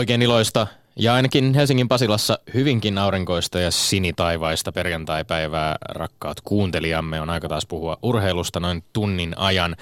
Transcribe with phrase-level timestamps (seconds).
[0.00, 7.20] Oikein iloista ja ainakin Helsingin Pasilassa hyvinkin aurinkoista ja sinitaivaista perjantaipäivää, rakkaat kuuntelijamme.
[7.20, 9.76] On aika taas puhua urheilusta noin tunnin ajan.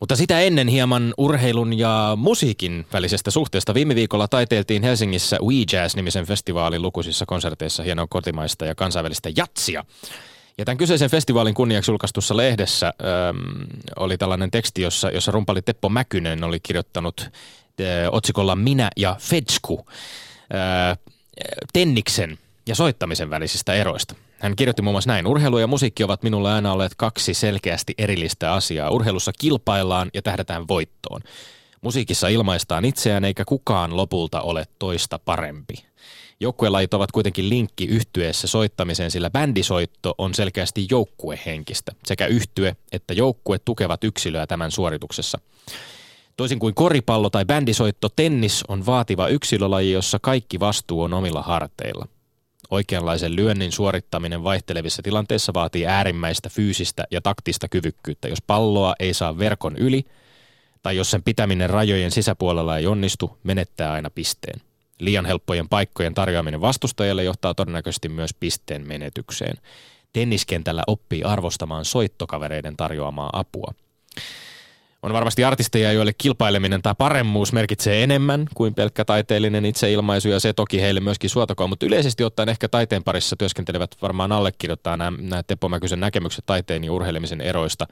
[0.00, 3.74] Mutta sitä ennen hieman urheilun ja musiikin välisestä suhteesta.
[3.74, 9.84] Viime viikolla taiteiltiin Helsingissä We Jazz-nimisen festivaalin lukuisissa konserteissa hienoa kotimaista ja kansainvälistä jatsia.
[10.58, 13.66] Ja tämän kyseisen festivaalin kunniaksi julkaistussa lehdessä äm,
[13.96, 17.30] oli tällainen teksti, jossa, jossa rumpali Teppo Mäkynen oli kirjoittanut
[18.12, 20.96] otsikolla Minä ja Fetsku ä,
[21.72, 24.14] Tenniksen ja soittamisen välisistä eroista.
[24.38, 25.26] Hän kirjoitti muun muassa näin.
[25.26, 28.90] Urheilu ja musiikki ovat minulle aina olleet kaksi selkeästi erillistä asiaa.
[28.90, 31.20] Urheilussa kilpaillaan ja tähdätään voittoon.
[31.80, 35.74] Musiikissa ilmaistaan itseään eikä kukaan lopulta ole toista parempi.
[36.40, 41.92] Joukkuelajit ovat kuitenkin linkki yhtyeessä soittamiseen, sillä bändisoitto on selkeästi joukkuehenkistä.
[42.04, 45.38] Sekä yhtye että joukkue tukevat yksilöä tämän suorituksessa.
[46.36, 52.08] Toisin kuin koripallo tai bändisoitto, tennis on vaativa yksilölaji, jossa kaikki vastuu on omilla harteilla.
[52.70, 58.28] Oikeanlaisen lyönnin suorittaminen vaihtelevissa tilanteissa vaatii äärimmäistä fyysistä ja taktista kyvykkyyttä.
[58.28, 60.04] Jos palloa ei saa verkon yli,
[60.82, 64.60] tai jos sen pitäminen rajojen sisäpuolella ei onnistu, menettää aina pisteen.
[65.00, 69.56] Liian helppojen paikkojen tarjoaminen vastustajalle johtaa todennäköisesti myös pisteen menetykseen.
[70.12, 73.74] Tenniskentällä oppii arvostamaan soittokavereiden tarjoamaa apua.
[75.06, 80.52] On varmasti artisteja, joille kilpaileminen tai paremmuus merkitsee enemmän kuin pelkkä taiteellinen itseilmaisu ja se
[80.52, 85.42] toki heille myöskin suotakoon, mutta yleisesti ottaen ehkä taiteen parissa työskentelevät varmaan allekirjoittaa nämä, nämä
[85.42, 87.86] Teppo Mäkysen näkemykset taiteen ja urheilemisen eroista.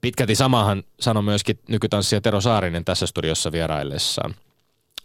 [0.00, 4.34] Pitkälti samahan sanoi myöskin nykytanssija Tero Saarinen tässä studiossa vieraillessaan.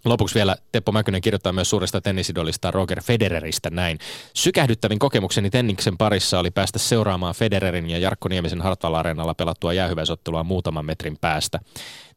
[0.05, 3.99] Lopuksi vielä Teppo Mäkynen kirjoittaa myös suuresta tennisidolista Roger Federeristä näin.
[4.33, 10.85] Sykähdyttävin kokemukseni tenniksen parissa oli päästä seuraamaan Federerin ja Jarkko Niemisen Hartwall-areenalla pelattua jäähyväisottelua muutaman
[10.85, 11.59] metrin päästä.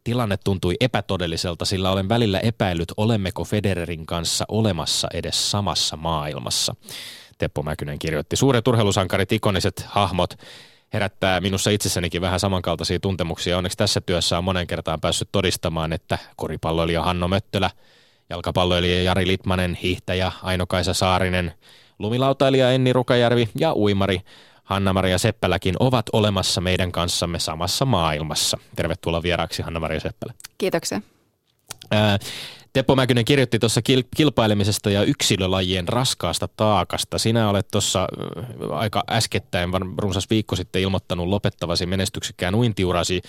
[0.05, 6.75] Tilanne tuntui epätodelliselta, sillä olen välillä epäillyt, olemmeko Federerin kanssa olemassa edes samassa maailmassa.
[7.39, 8.37] Teppo Mäkynen kirjoitti.
[8.37, 10.35] Suuret urheilusankarit, ikoniset hahmot
[10.93, 13.59] herättää minussa itsessänikin vähän samankaltaisia tuntemuksia.
[13.59, 17.71] Onneksi tässä työssä on monen kertaan päässyt todistamaan, että koripalloilija Hanno Möttölä,
[18.31, 21.55] jalkapalloilija Jari Litmanen, hiihtäjä Aino-Kaisa Saarinen,
[21.99, 24.21] lumilautailija Enni Rukajärvi ja uimari
[24.65, 28.59] Hanna-Maria Seppäläkin ovat olemassa meidän kanssamme samassa maailmassa.
[28.77, 30.35] Tervetuloa vieraaksi Hanna-Maria Seppälä.
[30.59, 31.01] Kiitoksia.
[31.91, 32.19] Ää,
[32.73, 33.81] Teppo Mäkynen kirjoitti tuossa
[34.17, 37.19] kilpailemisesta ja yksilölajien raskaasta taakasta.
[37.19, 38.09] Sinä olet tuossa
[38.71, 43.23] aika äskettäin, runsas viikko sitten ilmoittanut lopettavasi menestyksekkään uintiurasi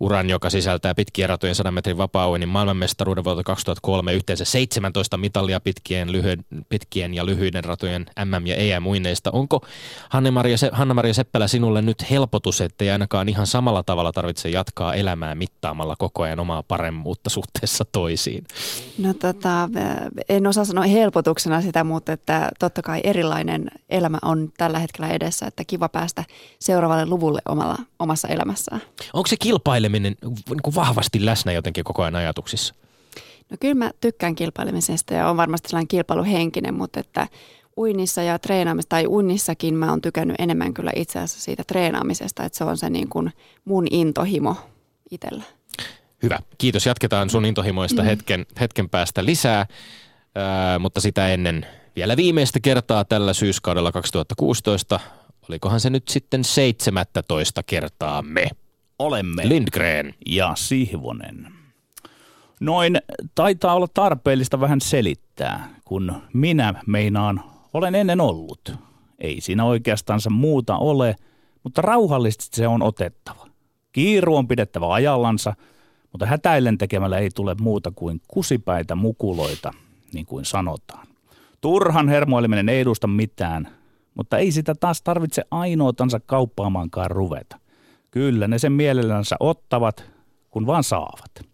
[0.00, 6.12] uran, joka sisältää pitkien ratojen 100 metrin vapaa maailmanmestaruuden vuodelta 2003 yhteensä 17 mitallia pitkien,
[6.12, 9.30] lyhyen, pitkien ja lyhyiden ratojen MM- ja EM-uineista.
[9.30, 9.66] Onko
[10.08, 15.96] Hanna-Maria, Hanna-Maria Seppälä sinulle nyt helpotus, ettei ainakaan ihan samalla tavalla tarvitse jatkaa elämää mittaamalla
[15.98, 18.44] koko ajan omaa paremmuutta suhteessa toisiin?
[18.98, 19.68] No tota,
[20.28, 25.46] en osaa sanoa helpotuksena sitä, mutta että totta kai erilainen elämä on tällä hetkellä edessä,
[25.46, 26.24] että kiva päästä
[26.58, 28.82] seuraavalle luvulle omalla, omassa elämässään.
[29.12, 32.74] Onko se kilpaileminen niin kuin vahvasti läsnä jotenkin koko ajan ajatuksissa?
[33.50, 37.28] No kyllä mä tykkään kilpailemisesta ja on varmasti sellainen kilpailuhenkinen, mutta että
[37.76, 42.58] uinnissa ja treenaamista tai uinnissakin mä oon tykännyt enemmän kyllä itse asiassa siitä treenaamisesta, että
[42.58, 43.32] se on se niin kuin
[43.64, 44.56] mun intohimo
[45.10, 45.44] itsellä.
[46.22, 46.38] Hyvä.
[46.58, 46.86] Kiitos.
[46.86, 48.06] Jatketaan sun intohimoista mm.
[48.06, 49.66] hetken, hetken päästä lisää,
[50.34, 51.66] Ää, mutta sitä ennen
[51.96, 55.00] vielä viimeistä kertaa tällä syyskaudella 2016.
[55.48, 58.46] Olikohan se nyt sitten 17 kertaa me?
[58.98, 59.48] Olemme.
[59.48, 60.14] Lindgren.
[60.26, 61.52] Ja Sihvonen.
[62.60, 62.98] Noin
[63.34, 67.44] taitaa olla tarpeellista vähän selittää, kun minä meinaan
[67.74, 68.74] olen ennen ollut.
[69.18, 71.16] Ei siinä oikeastaan muuta ole,
[71.62, 73.46] mutta rauhallisesti se on otettava.
[73.92, 75.54] Kiiru on pidettävä ajallansa–
[76.12, 79.74] mutta hätäillen tekemällä ei tule muuta kuin kusipäitä mukuloita,
[80.12, 81.06] niin kuin sanotaan.
[81.60, 83.68] Turhan hermoileminen ei edusta mitään,
[84.14, 87.58] mutta ei sitä taas tarvitse ainoatansa kauppaamaankaan ruveta.
[88.10, 90.04] Kyllä ne sen mielellänsä ottavat,
[90.50, 91.46] kun vaan saavat.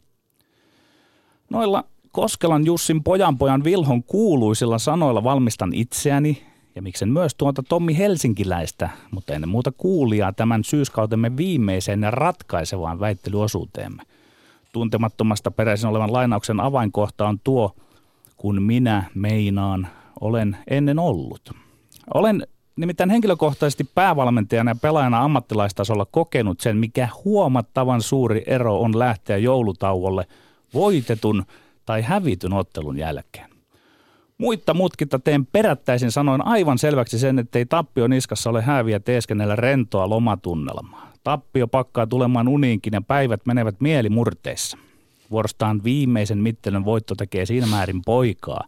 [1.50, 6.42] Noilla Koskelan Jussin pojanpojan Vilhon kuuluisilla sanoilla valmistan itseäni
[6.74, 13.00] ja miksen myös tuota Tommi Helsinkiläistä, mutta ennen muuta kuulijaa tämän syyskautemme viimeiseen ja ratkaisevaan
[13.00, 14.02] väittelyosuuteemme–
[14.78, 17.74] tuntemattomasta peräisin olevan lainauksen avainkohta on tuo,
[18.36, 19.88] kun minä meinaan
[20.20, 21.50] olen ennen ollut.
[22.14, 22.46] Olen
[22.76, 30.26] nimittäin henkilökohtaisesti päävalmentajana ja pelaajana ammattilaistasolla kokenut sen, mikä huomattavan suuri ero on lähteä joulutauolle
[30.74, 31.44] voitetun
[31.86, 33.50] tai hävityn ottelun jälkeen.
[34.38, 40.08] Muitta mutkitta teen perättäisin sanoin aivan selväksi sen, ettei tappio niskassa ole häviä teeskennellä rentoa
[40.08, 41.07] lomatunnelmaa.
[41.28, 44.78] Tappio pakkaa tulemaan uniinkin ja päivät menevät mielimurteissa.
[45.30, 48.64] Vuorostaan viimeisen mittelön voitto tekee siinä määrin poikaa,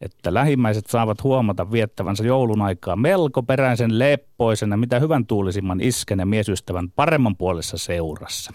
[0.00, 6.18] että lähimmäiset saavat huomata viettävänsä joulun aikaa melko peräisen leppoisen ja mitä hyvän tuulisimman isken
[6.18, 8.52] ja miesystävän paremman puolessa seurassa.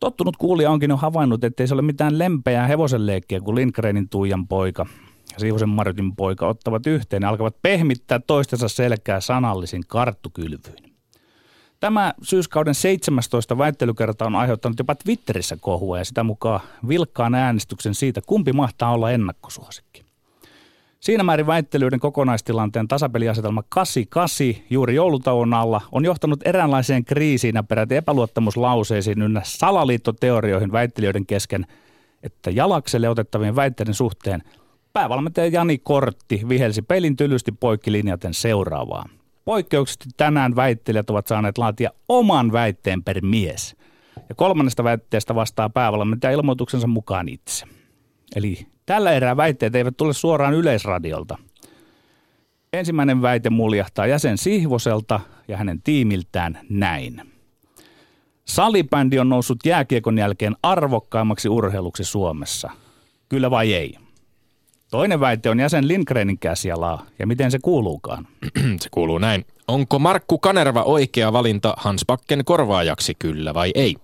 [0.00, 4.86] Tottunut kuulija onkin jo havainnut, ettei se ole mitään lempeää hevosenleikkiä, kun Lindgrenin Tuijan poika
[5.32, 10.95] ja Siivosen Martin poika ottavat yhteen ja alkavat pehmittää toistensa selkää sanallisin karttukylvyin.
[11.80, 18.20] Tämä syyskauden 17 väittelykerta on aiheuttanut jopa Twitterissä kohua ja sitä mukaan vilkkaan äänestyksen siitä,
[18.26, 20.06] kumpi mahtaa olla ennakkosuosikki.
[21.00, 24.36] Siinä määrin väittelyiden kokonaistilanteen tasapeliasetelma 88
[24.70, 31.66] juuri joulutauon alla on johtanut eräänlaiseen kriisiin ja peräti epäluottamuslauseisiin ynnä salaliittoteorioihin väittelijöiden kesken,
[32.22, 34.42] että jalakselle otettavien väitteiden suhteen
[34.92, 39.08] päävalmentaja Jani Kortti vihelsi pelin tylysti poikki linjaten seuraavaa.
[39.46, 43.76] Poikkeuksesti tänään väittelijät ovat saaneet laatia oman väitteen per mies.
[44.28, 47.66] Ja kolmannesta väitteestä vastaa päävalmentaja ilmoituksensa mukaan itse.
[48.36, 51.38] Eli tällä erää väitteet eivät tule suoraan yleisradiolta.
[52.72, 57.22] Ensimmäinen väite muljahtaa jäsen Sihvoselta ja hänen tiimiltään näin.
[58.44, 62.70] Salibändi on noussut jääkiekon jälkeen arvokkaimmaksi urheiluksi Suomessa.
[63.28, 64.05] Kyllä vai ei?
[64.96, 68.28] Toinen väite on jäsen Lindgrenin käsialaa, ja miten se kuuluukaan?
[68.80, 69.44] Se kuuluu näin.
[69.68, 73.96] Onko Markku Kanerva oikea valinta Hans Bakken korvaajaksi, kyllä vai ei?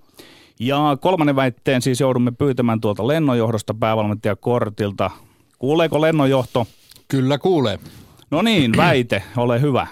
[0.60, 5.10] Ja kolmannen väitteen siis joudumme pyytämään tuolta lennonjohdosta päävalmentaja Kortilta.
[5.58, 6.66] Kuuleeko lennonjohto?
[7.08, 7.78] Kyllä kuulee.
[8.30, 9.86] No niin, väite, ole hyvä.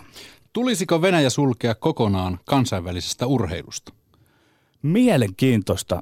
[0.53, 3.93] Tulisiko Venäjä sulkea kokonaan kansainvälisestä urheilusta?
[4.83, 6.01] Mielenkiintoista.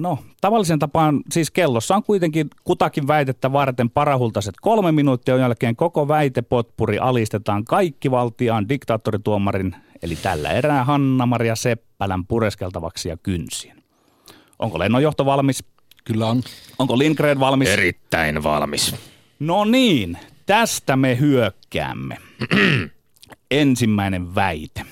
[0.00, 6.08] No, tavallisen tapaan, siis kellossa on kuitenkin kutakin väitettä varten parahultaiset kolme minuuttia, jälkeen koko
[6.08, 13.82] väitepotpuri alistetaan kaikki valtiaan diktaattorituomarin, eli tällä erää Hanna-Maria Seppälän pureskeltavaksi ja kynsiin.
[14.58, 15.64] Onko lennonjohto valmis?
[16.04, 16.42] Kyllä on.
[16.78, 17.68] Onko Lindgren valmis?
[17.68, 18.94] Erittäin valmis.
[19.38, 22.16] No niin, tästä me hyökkäämme.
[23.50, 24.82] Ensimmäinen väite.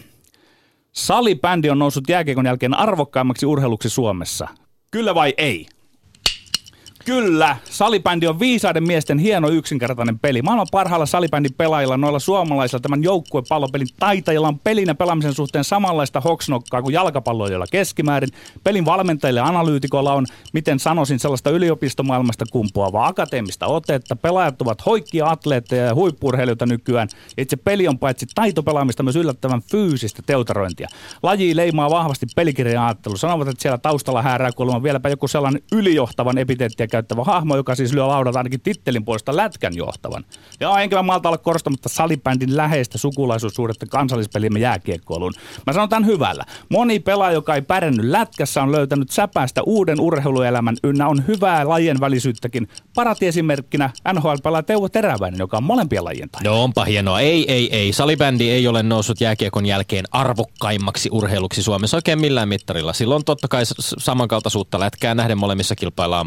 [0.92, 4.48] Salibändi on noussut jääkiekon jälkeen arvokkaimmaksi urheiluksi Suomessa.
[4.90, 5.66] Kyllä vai ei?
[7.06, 10.42] Kyllä, salibändi on viisaiden miesten hieno yksinkertainen peli.
[10.42, 16.20] Maailman parhailla salibändin pelaajilla, noilla suomalaisilla, tämän joukkuepallopelin taitajilla on pelin ja pelaamisen suhteen samanlaista
[16.20, 18.28] hoksnokkaa kuin jalkapalloilla keskimäärin.
[18.64, 24.16] Pelin valmentajille ja analyytikolla on, miten sanoisin, sellaista yliopistomaailmasta kumpuavaa akateemista otetta.
[24.16, 27.08] Pelaajat ovat hoikkia atleetteja ja huippurheilijoita nykyään.
[27.38, 30.88] Itse peli on paitsi taitopelaamista myös yllättävän fyysistä teutarointia.
[31.22, 33.16] Laji leimaa vahvasti pelikirjan ajattelu.
[33.16, 37.92] Sanovat, että siellä taustalla häärää kuulemma vieläpä joku sellainen ylijohtavan epiteettiä käyttävä hahmo, joka siis
[37.92, 40.24] lyö laudata ainakin tittelin puolesta lätkän johtavan.
[40.60, 45.32] Ja enkä mä malta olla korostamatta salibändin läheistä sukulaisuussuhdetta kansallispelimme jääkiekkoiluun.
[45.66, 46.44] Mä sanon tämän hyvällä.
[46.68, 52.00] Moni pelaaja, joka ei pärjännyt lätkässä, on löytänyt säpästä uuden urheiluelämän ynnä on hyvää lajien
[52.00, 52.68] välisyyttäkin.
[52.94, 56.42] Parati esimerkkinä NHL-pelaaja Teuvo Teräväinen, joka on molempien lajien tai.
[56.44, 57.20] No onpa hienoa.
[57.20, 57.92] Ei, ei, ei.
[57.92, 62.92] Salibändi ei ole noussut jääkiekon jälkeen arvokkaimmaksi urheiluksi Suomessa oikein millään mittarilla.
[62.92, 63.62] Silloin totta kai
[63.98, 66.26] samankaltaisuutta lätkää nähden molemmissa kilpaillaan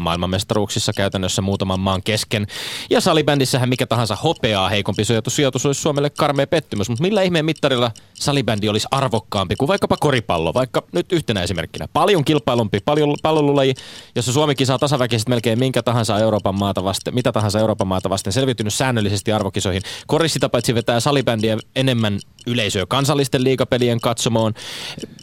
[0.60, 2.46] maailmanmestaruuksissa käytännössä muutaman maan kesken.
[2.90, 6.88] Ja salibändissähän mikä tahansa hopeaa heikompi sijoitus, sijoitus olisi Suomelle karmea pettymys.
[6.88, 11.88] Mutta millä ihmeen mittarilla salibändi olisi arvokkaampi kuin vaikkapa koripallo, vaikka nyt yhtenä esimerkkinä.
[11.92, 13.74] Paljon kilpailumpi, paljon pallolulaji,
[14.14, 18.32] jossa Suomikin saa tasaväkisesti melkein minkä tahansa Euroopan maata vasten, mitä tahansa Euroopan maata vasten
[18.32, 19.82] selviytynyt säännöllisesti arvokisoihin.
[20.06, 22.18] Korissita paitsi vetää salibändiä enemmän
[22.50, 24.54] yleisöä kansallisten liigapelien katsomoon.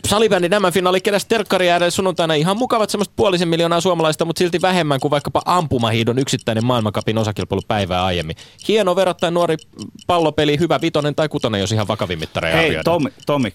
[0.08, 4.62] Salibändin nämä finaali keräsi terkkari äärelle sunnuntaina ihan mukavat semmoista puolisen miljoonaa suomalaista, mutta silti
[4.62, 8.36] vähemmän kuin vaikkapa ampumahiidon yksittäinen maailmankapin osakilpailu päivää aiemmin.
[8.68, 9.56] Hieno verrattain nuori
[10.08, 12.78] pallopeli, hyvä vitonen tai kutonen, jos ihan vakavin mittareja Hei.
[12.84, 13.54] Tomi, Tomi.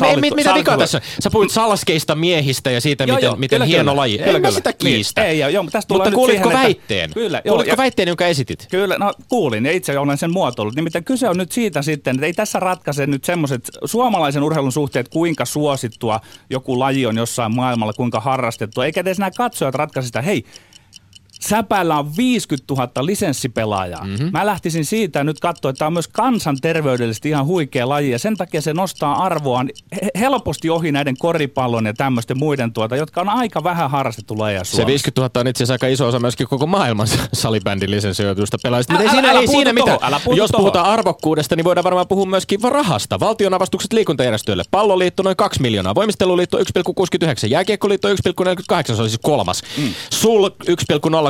[0.00, 1.00] Me, mit, mitä vikaa tässä?
[1.20, 3.96] Sä puhuit salskeista miehistä ja siitä, Joo, miten, joo, miten kyllä, hieno kyllä.
[3.96, 4.18] laji.
[4.18, 4.56] Kyllä, en mä kyllä.
[4.56, 5.20] sitä kiistä.
[5.20, 7.10] Niin, ei, joo, joo, tästä Mutta kuulitko siihen, että- väitteen?
[7.14, 8.66] Kyllä, joo, kuulitko ja- väitteen, jonka esitit?
[8.70, 10.74] Kyllä, no kuulin ja itse olen sen muotoillut.
[10.74, 15.08] Nimittäin kyse on nyt siitä sitten, että ei tässä ratkaise nyt semmoiset suomalaisen urheilun suhteet,
[15.08, 16.20] kuinka suosittua
[16.50, 18.84] joku laji on jossain maailmalla, kuinka harrastettua.
[18.86, 20.44] Eikä edes nämä katsojat ratkaise sitä, hei,
[21.48, 24.04] Säpällä on 50 000 lisenssipelaajaa.
[24.04, 24.28] Mm-hmm.
[24.32, 28.36] Mä lähtisin siitä nyt katsoa, että tämä on myös kansanterveydellisesti ihan huikea laji ja sen
[28.36, 29.70] takia se nostaa arvoaan
[30.02, 34.64] he- helposti ohi näiden koripallon ja tämmöisten muiden tuota, jotka on aika vähän harrastettu lajeja
[34.64, 34.86] Se Suomessa.
[34.86, 38.92] 50 000 on itse asiassa aika iso osa myöskin koko maailman salibändin lisensioituista pelaajista.
[38.92, 39.98] Mutta ei Älä- siinä, älä ei siinä tohon, mitään.
[40.02, 40.62] älä Jos tohon.
[40.62, 43.20] puhutaan arvokkuudesta, niin voidaan varmaan puhua myöskin rahasta.
[43.20, 44.62] Valtionavastukset liikuntajärjestöille.
[44.70, 45.94] Palloliitto noin 2 miljoonaa.
[45.94, 46.64] Voimisteluliitto 1,69.
[47.48, 48.14] Jääkiekkoliitto 1,48.
[48.96, 49.62] Se oli siis kolmas.
[49.78, 49.94] Mm.
[50.10, 50.50] Sul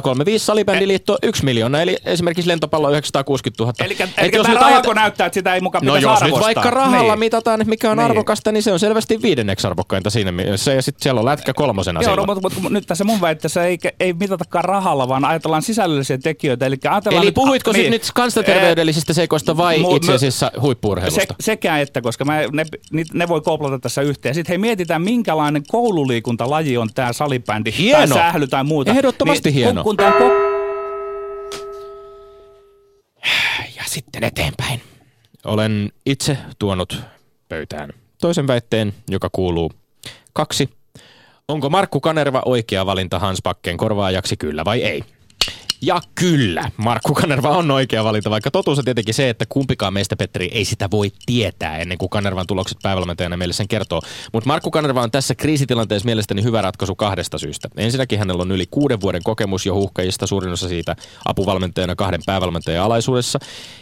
[0.04, 3.74] 335 salibändiliitto 1 miljoona, eli esimerkiksi lentopallo 960 000.
[3.84, 6.40] Eli, eli jos nyt ajat- näyttää, että sitä ei mukaan No jos nyt arvostaa.
[6.40, 7.18] vaikka rahalla Niin.
[7.18, 8.04] mitataan, mikä on Niin.
[8.04, 10.72] arvokasta, niin se on selvästi viidenneksi arvokkainta siinä mielessä.
[10.72, 13.78] Ja sitten siellä on lätkä kolmosena Joo, no, mutta, mutta nyt tässä mun väitteessä ei,
[14.00, 16.66] ei mitatakaan rahalla, vaan ajatellaan sisällöllisiä tekijöitä.
[16.66, 17.80] Eli, ajatellaan Eli nyt- puhuitko niin.
[17.80, 17.90] niin.
[17.90, 21.34] nyt kansanterveydellisistä seikoista vai Mu- itse asiassa Se, huippuurheilusta?
[21.40, 24.34] sekä että, koska mä, ne, ni- ne voi koplata tässä yhteen.
[24.34, 27.98] Sitten hei, mietitään, minkälainen koululiikuntalaji on tämä salibändi Hieno.
[27.98, 28.90] tai sähly tai muuta.
[28.90, 29.83] Ehdottomasti niin, hieno.
[29.84, 30.44] Kun, tää ko-
[33.76, 34.80] Ja sitten eteenpäin.
[35.44, 37.02] Olen itse tuonut
[37.48, 39.72] pöytään toisen väitteen, joka kuuluu
[40.32, 40.68] kaksi.
[41.48, 45.04] Onko Markku Kanerva oikea valinta Hans Bakken korvaajaksi, kyllä vai ei?
[45.84, 50.16] Ja kyllä, Markku Kanerva on oikea valinta, vaikka totuus on tietenkin se, että kumpikaan meistä,
[50.16, 54.02] Petri, ei sitä voi tietää ennen kuin Kanervan tulokset päivävalmentajana meille sen kertoo.
[54.32, 57.68] Mutta Markku Kanerva on tässä kriisitilanteessa mielestäni hyvä ratkaisu kahdesta syystä.
[57.76, 62.84] Ensinnäkin hänellä on yli kuuden vuoden kokemus jo huuhkajista, suurin osa siitä apuvalmentajana kahden päävalmentajan
[62.84, 63.38] alaisuudessa.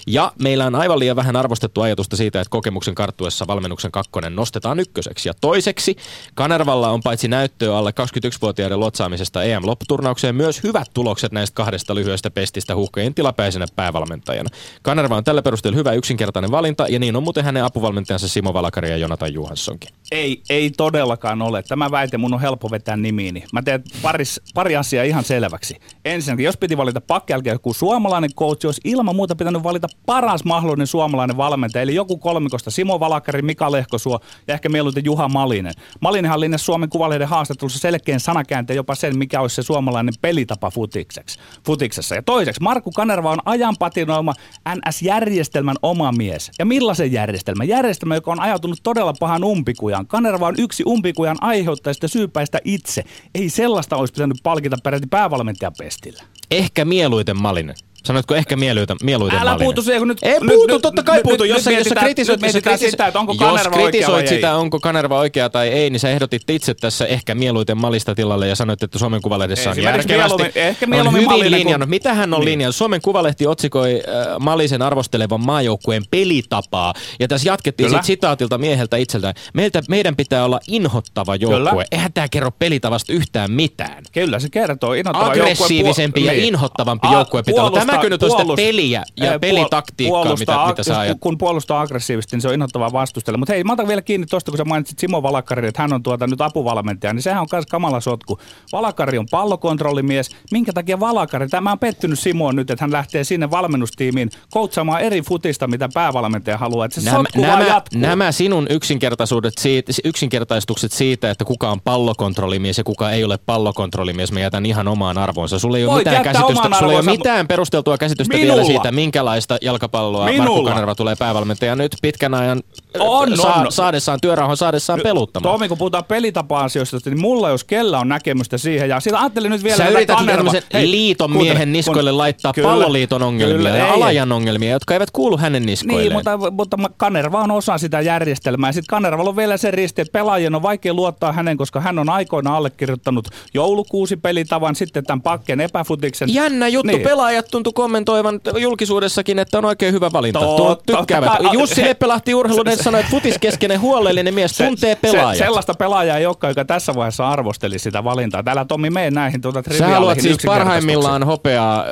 [0.06, 4.80] Ja meillä on aivan liian vähän arvostettu ajatusta siitä, että kokemuksen karttuessa valmennuksen kakkonen nostetaan
[4.80, 5.28] ykköseksi.
[5.28, 5.97] Ja toiseksi,
[6.35, 12.75] Kanervalla on paitsi näyttöä alle 21-vuotiaiden lotsaamisesta EM-lopputurnaukseen myös hyvät tulokset näistä kahdesta lyhyestä pestistä
[12.75, 14.50] huuhkajien tilapäisenä päävalmentajana.
[14.82, 18.90] Kanerva on tällä perusteella hyvä yksinkertainen valinta, ja niin on muuten hänen apuvalmentajansa Simo Valakari
[18.90, 19.90] ja Jonatan Johanssonkin.
[20.11, 21.62] ei, ei todellakaan ole.
[21.62, 23.44] Tämä väite mun on helppo vetää nimiini.
[23.52, 25.76] Mä teen paris, pari asiaa ihan selväksi.
[26.04, 30.87] Ensinnäkin, jos piti valita pakkelkeen joku suomalainen coach, olisi ilman muuta pitänyt valita paras mahdollinen
[30.87, 31.82] suomalainen valmentaja.
[31.82, 35.72] Eli joku kolmikosta Simo Valakari, Mika Lehkosuo ja ehkä mieluiten Juha Malinen.
[36.00, 41.38] Malinenhan linjasi Suomen Kuvalehden haastattelussa selkeän sanakäänteen jopa sen, mikä olisi se suomalainen pelitapa futikseksi,
[41.83, 42.15] futiksessa.
[42.15, 44.35] Ja toiseksi, Markku Kanerva on ajan patinoima
[44.75, 46.51] NS-järjestelmän oma mies.
[46.59, 47.69] Ja millaisen järjestelmän?
[47.69, 50.07] Järjestelmä, joka on ajautunut todella pahan umpikujan.
[50.07, 53.05] Kanerva on yksi umpikujan aiheuttajista syypäistä itse.
[53.35, 56.23] Ei sellaista olisi pitänyt palkita peräti päävalmentajan pestillä.
[56.51, 57.75] Ehkä mieluiten Malinen.
[58.06, 61.23] Sanoitko ehkä mieluiten, mieluiten Älä puutu siihen, kun nyt- Ei puutu, nyt- totta kai nyt-
[61.23, 61.42] puutu.
[61.42, 64.28] nyt Jos, jos sä kritisoit, nyt jos kritis- sitä, että onko jos Kanerva oikea kritisoit
[64.28, 68.49] sitä, onko Kanerva oikea tai ei, niin sä ehdotit itse tässä ehkä mieluiten Malista tilalle
[68.49, 70.42] ja sanoit, että Suomen Kuvalehdessä on järkevästi.
[70.54, 71.88] ehkä on hyvin linjannut.
[71.88, 72.44] Mitä hän on Niin.
[72.44, 72.76] linjannut?
[72.76, 76.94] Suomen Kuvalehti otsikoi äh, Malisen arvostelevan maajoukkueen pelitapaa.
[77.21, 79.35] Ja tässä jatkettiin sit sitaatilta mieheltä itseltään.
[79.54, 81.59] Meiltä, meidän pitää olla inhottava joukkue.
[81.71, 81.85] Kyllä.
[81.92, 84.02] Eihän tämä kerro pelitavasta yhtään mitään.
[84.12, 84.92] Kyllä se kertoo.
[85.12, 86.44] Aggressiivisempi ja niin.
[86.44, 87.71] inhottavampi joukkue pitää olla.
[87.92, 91.18] Puolustaa- Tämäkö nyt on sitä peliä ja pelitaktiikkaa, puolustaa- mitä- mitä sä ajat?
[91.20, 93.38] Kun puolustaa aggressiivisesti, niin se on inhottavaa vastustella.
[93.38, 96.02] Mutta hei, mä otan vielä kiinni tuosta, kun sä mainitsit Simo Valakari, että hän on
[96.02, 98.38] tuota nyt apuvalmentaja, niin sehän on myös kamala sotku.
[98.72, 100.30] Valakari on pallokontrollimies.
[100.52, 101.49] Minkä takia Valakari?
[101.49, 106.58] Tämä on pettynyt Simoon nyt, että hän lähtee sinne valmennustiimiin koutsaamaan eri futista, mitä päävalmentaja
[106.58, 106.84] haluaa.
[106.87, 108.00] Että se Nämä, sotku nämä, jatkuu.
[108.00, 114.32] nämä sinun yksinkertaisuudet siitä, yksinkertaistukset siitä, että kuka on pallokontrollimies ja kuka ei ole pallokontrollimies,
[114.32, 115.58] mä jätän ihan omaan arvoonsa.
[115.58, 118.55] Sulla ei ole, mitään käsitystä, sulla ei ole mitään perusteltua käsitystä Minulla.
[118.55, 120.71] vielä siitä, minkälaista jalkapalloa Markku Minulla.
[120.71, 122.62] Kanerva tulee päävalmentaja nyt pitkän ajan
[122.99, 123.73] On, saa, on.
[123.73, 125.55] saadessaan työrauhan saadessaan peluttamaan.
[125.55, 128.89] Tomi, kun puhutaan pelitapa-asioista, niin mulla jos kella on näkemystä siihen.
[128.89, 132.19] Ja sitä ajattelin nyt vielä, Sä yrität Kanerva- tämmöisen Hei, liiton kuuntele, miehen niskoille kun-
[132.19, 136.03] laittaa Kyllä, palloliiton ongelmia kyllä, ja ei, alajan ongelmia, jotka eivät kuulu hänen niskoilleen.
[136.09, 138.73] Niin, mutta, mutta Kanerva on osa sitä järjestelmää.
[138.73, 142.09] Sitten Kanervalla on vielä se risti, että pelaajien on vaikea luottaa hänen, koska hän on
[142.09, 146.35] aikoina allekirjoittanut joulukuusi pelitavan, sitten tämän pakken epäfutiksen.
[146.35, 146.87] Jännä juttu.
[146.87, 147.01] Niin.
[147.03, 150.41] Pelaajat kommentoivan julkisuudessakin, että on oikein hyvä valinta.
[150.41, 151.33] Totta Tuo tykkäävät.
[151.52, 155.37] Jussi Leppälahti urheilunen sanoi, että futiskeskeinen huolellinen mies tuntee pelaajat.
[155.37, 158.43] Se, sellaista pelaajaa ei olekaan, joka tässä vaiheessa arvosteli sitä valintaa.
[158.43, 161.85] Täällä Tomi mene näihin tuota Sä haluat siis parhaimmillaan hopeaa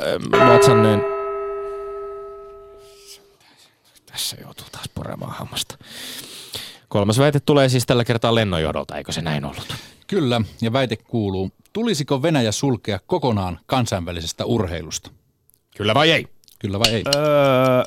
[0.47, 1.01] luotsanneen.
[4.05, 5.77] Tässä joutuu taas puremaan hammasta.
[6.87, 9.73] Kolmas väite tulee siis tällä kertaa lennonjohdolta, eikö se näin ollut?
[10.07, 15.11] Kyllä, ja väite kuuluu, tulisiko Venäjä sulkea kokonaan kansainvälisestä urheilusta?
[15.77, 16.27] Kyllä vai ei?
[16.59, 17.03] Kyllä vai ei?
[17.15, 17.83] Öö,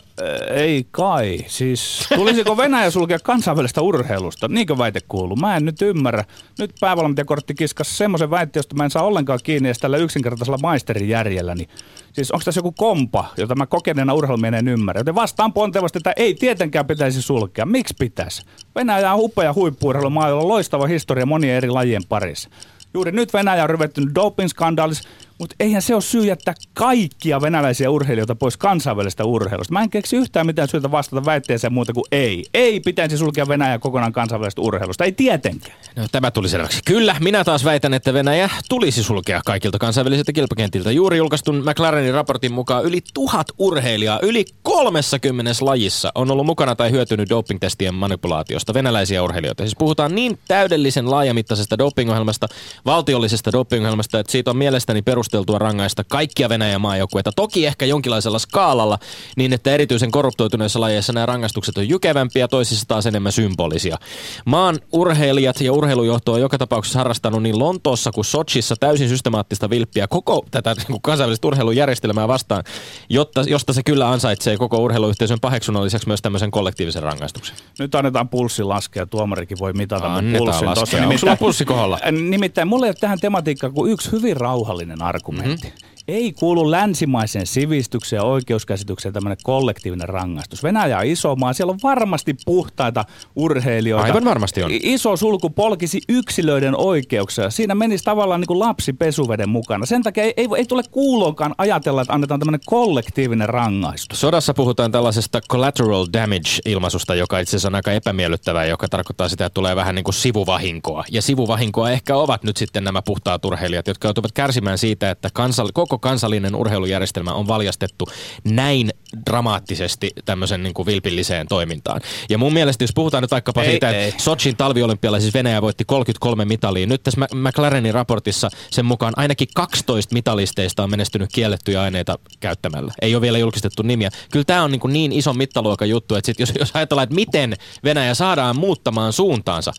[0.55, 1.39] ei kai.
[1.47, 4.49] Siis tulisiko Venäjä sulkea kansainvälistä urheilusta?
[4.49, 5.37] Niinkö väite kuuluu?
[5.37, 6.25] Mä en nyt ymmärrä.
[6.59, 11.09] Nyt päävalmentajakortti kiskas semmoisen väitteen, josta mä en saa ollenkaan kiinni edes tällä yksinkertaisella maisterin
[11.09, 11.55] järjellä.
[11.55, 11.69] Niin,
[12.13, 15.01] siis onko tässä joku kompa, jota mä kokeneena urheilumiehen en ymmärrä?
[15.01, 17.67] Joten vastaan pontevasti, että ei tietenkään pitäisi sulkea.
[17.67, 18.43] Miksi pitäisi?
[18.75, 22.51] Venäjä on upea huippu-urheilumaa, jolla on loistava historia monien eri lajien parissa.
[22.95, 28.35] Juuri nyt Venäjä on ryvettynyt doping-skandaalissa, mutta eihän se ole syy jättää kaikkia venäläisiä urheilijoita
[28.35, 29.73] pois kansainvälisestä urheilusta.
[29.73, 32.45] Mä en keksi yhtään mitään syytä vastata väitteeseen muuta kuin ei.
[32.55, 35.05] Ei pitäisi sulkea Venäjä kokonaan kansainvälisestä urheilusta.
[35.05, 35.79] Ei tietenkään.
[35.97, 36.81] No, tämä tuli selväksi.
[36.85, 40.91] Kyllä, minä taas väitän, että Venäjä tulisi sulkea kaikilta kansainvälisiltä kilpakentiltä.
[40.91, 46.91] Juuri julkaistun McLarenin raportin mukaan yli tuhat urheilijaa yli 30 lajissa on ollut mukana tai
[46.91, 48.75] hyötynyt dopingtestien manipulaatiosta.
[48.75, 49.63] Venäläisiä urheilijoita.
[49.63, 52.49] Siis puhutaan niin täydellisen laajamittaisesta dopingohjelmasta,
[52.87, 58.39] valtiollisesta dopingohjelmasta, että siitä on mielestäni perusteltu perusteltua rangaista kaikkia Venäjän maajoukkueita, toki ehkä jonkinlaisella
[58.39, 58.99] skaalalla,
[59.37, 63.97] niin että erityisen korruptoituneissa lajeissa nämä rangaistukset on jykevämpiä, toisissa taas enemmän symbolisia.
[64.45, 70.09] Maan urheilijat ja urheilujohto on joka tapauksessa harrastanut niin Lontoossa kuin Sochissa täysin systemaattista vilppiä
[70.09, 72.65] koko tätä niin kuin kansainvälistä urheilujärjestelmää vastaan,
[73.09, 77.57] jotta, josta se kyllä ansaitsee koko urheiluyhteisön paheksunnan lisäksi myös tämmöisen kollektiivisen rangaistuksen.
[77.79, 80.85] Nyt annetaan pulssi laskea, tuomarikin voi mitata Annetaan pulssin laskea.
[80.85, 81.03] tuossa.
[81.03, 81.99] Onko sulla pulssi kohdalla?
[82.11, 85.69] Nimittäin ei ole tähän tematiikkaan kuin yksi hyvin rauhallinen argumentti.
[85.69, 85.94] Mm-hmm.
[86.09, 90.63] Ei kuulu länsimaiseen sivistykseen ja oikeuskäsitykseen tämmöinen kollektiivinen rangaistus.
[90.63, 93.05] Venäjä on iso maa, siellä on varmasti puhtaita
[93.37, 94.07] urheilijoita.
[94.07, 94.71] Aivan varmasti on.
[94.73, 97.51] Iso sulku polkisi yksilöiden oikeuksia.
[97.51, 99.87] Siinä menisi tavallaan niin kuin lapsi pesuveden mukana.
[99.87, 104.21] Sen takia ei, ei, ei tule kuuloonkaan ajatella, että annetaan tämmöinen kollektiivinen rangaistus.
[104.21, 109.55] Sodassa puhutaan tällaisesta collateral damage-ilmaisusta, joka itse asiassa on aika epämiellyttävää, joka tarkoittaa sitä, että
[109.55, 111.05] tulee vähän niin kuin sivuvahinkoa.
[111.11, 115.71] Ja sivuvahinkoa ehkä ovat nyt sitten nämä puhtaat urheilijat, jotka joutuvat kärsimään siitä, että kansal-
[115.75, 118.07] koko kansallinen urheilujärjestelmä on valjastettu
[118.45, 118.91] näin
[119.27, 122.01] dramaattisesti tämmöisen niin kuin vilpilliseen toimintaan.
[122.29, 124.09] Ja mun mielestä, jos puhutaan nyt vaikkapa Ei, siitä, ei.
[124.09, 126.87] että Sochin talviolympialaisissa Venäjä voitti 33 mitalia.
[126.87, 132.93] Nyt tässä McLarenin raportissa sen mukaan ainakin 12 mitalisteista on menestynyt kiellettyjä aineita käyttämällä.
[133.03, 134.11] Ei ole vielä julkistettu nimiä.
[134.33, 137.15] Kyllä tämä on niin, kuin niin iso mittaluokan juttu, että sit jos, jos ajatellaan, että
[137.15, 139.73] miten Venäjä saadaan muuttamaan suuntaansa,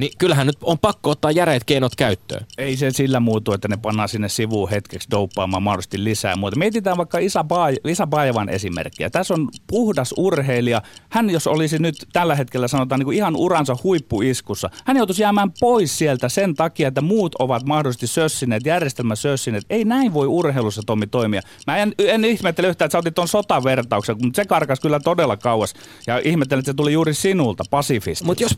[0.00, 2.46] niin kyllähän nyt on pakko ottaa järeät keinot käyttöön.
[2.58, 6.58] Ei se sillä muutu, että ne pannaan sinne sivuun hetkeksi douppaamaan mahdollisesti lisää muuta.
[6.58, 9.10] Mietitään vaikka Isa, Baaj- Isa Baivan esimerkkiä.
[9.10, 10.82] Tässä on puhdas urheilija.
[11.10, 15.52] Hän jos olisi nyt tällä hetkellä sanotaan niin kuin ihan uransa huippuiskussa, hän joutuisi jäämään
[15.60, 19.64] pois sieltä sen takia, että muut ovat mahdollisesti sössineet, järjestelmä sössineet.
[19.70, 21.40] Ei näin voi urheilussa Tommi toimia.
[21.66, 25.36] Mä en, en ihmettele yhtään, että sä otit tuon sotavertauksen, mutta se karkas kyllä todella
[25.36, 25.74] kauas.
[26.06, 28.24] Ja ihmettelen, että se tuli juuri sinulta, pasifista.
[28.24, 28.56] Mutta jos,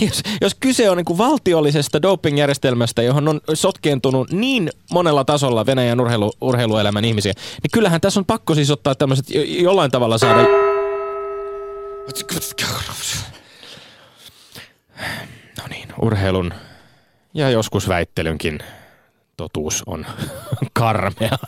[0.00, 6.32] jos, jos kyse on niin valtiollisesta dopingjärjestelmästä, johon on sotkeentunut niin monella tasolla Venäjän urheilu,
[6.40, 10.46] urheiluelämän ihmisiä, niin kyllähän tässä on pakko siis ottaa tämmöiset jo- jollain tavalla saada...
[15.58, 16.54] No niin, urheilun
[17.34, 18.58] ja joskus väittelynkin
[19.36, 20.06] totuus on
[20.72, 21.38] karmea.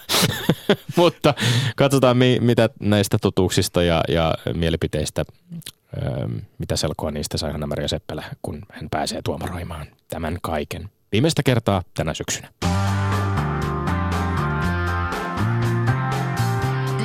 [0.97, 1.35] Mutta
[1.77, 5.25] katsotaan, mi- mitä näistä totuuksista ja, ja mielipiteistä,
[6.59, 10.91] mitä selkoa niistä sai Hanna-Maria Seppälä, kun hän pääsee tuomaroimaan tämän kaiken.
[11.13, 12.49] Viimeistä kertaa tänä syksynä.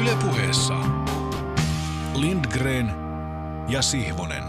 [0.02, 0.74] Yle puheessa.
[2.16, 2.92] Lindgren
[3.70, 4.44] ja Sihvonen.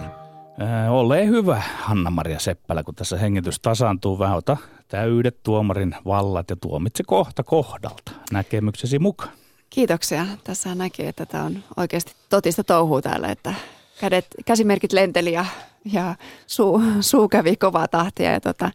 [0.59, 4.37] Ää, ole hyvä, Hanna-Maria Seppälä, kun tässä hengitys tasaantuu vähän.
[4.37, 4.57] Ota
[4.89, 9.33] täydet tuomarin vallat ja tuomitse kohta kohdalta näkemyksesi mukaan.
[9.71, 10.27] Kiitoksia.
[10.45, 13.55] Tässä näkee, että tämä on oikeasti totista touhua täällä, että
[14.03, 15.45] kädet, käsimerkit lenteli ja,
[15.93, 16.15] ja
[16.47, 18.33] suu, suu kävi kovaa tahtia.
[18.33, 18.71] Ja tota,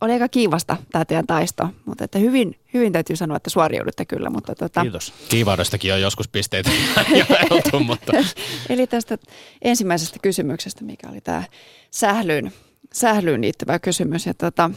[0.00, 4.30] oli aika kiivasta tämä teidän taisto, mutta että hyvin, hyvin täytyy sanoa, että suoriudutte kyllä.
[4.30, 5.12] Mutta tota, Kiitos.
[5.28, 6.70] Kiivaudestakin on joskus pisteitä
[7.28, 8.12] jaeltu, mutta
[8.70, 9.18] Eli tästä
[9.62, 11.42] ensimmäisestä kysymyksestä, mikä oli tämä
[11.90, 12.52] sählyyn,
[12.92, 14.26] sählyyn liittyvä kysymys.
[14.26, 14.70] Ja tota,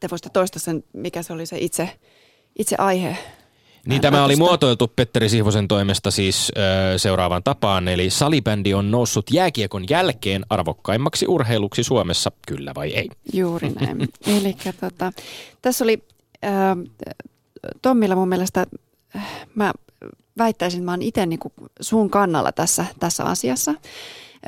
[0.00, 1.98] te voisitte toistaa sen, mikä se oli se itse,
[2.58, 3.16] itse aihe.
[3.86, 9.26] Niin tämä oli muotoiltu Petteri Sihvosen toimesta siis ö, seuraavan tapaan, eli salibändi on noussut
[9.30, 13.08] jääkiekon jälkeen arvokkaimmaksi urheiluksi Suomessa, kyllä vai ei?
[13.32, 14.08] Juuri näin.
[14.26, 15.12] Eli tota,
[15.62, 16.02] tässä oli
[16.42, 16.76] ää,
[17.82, 18.66] Tommilla mun mielestä,
[19.16, 19.72] äh, mä
[20.38, 23.74] väittäisin, että mä oon itse niinku sun kannalla tässä, tässä asiassa.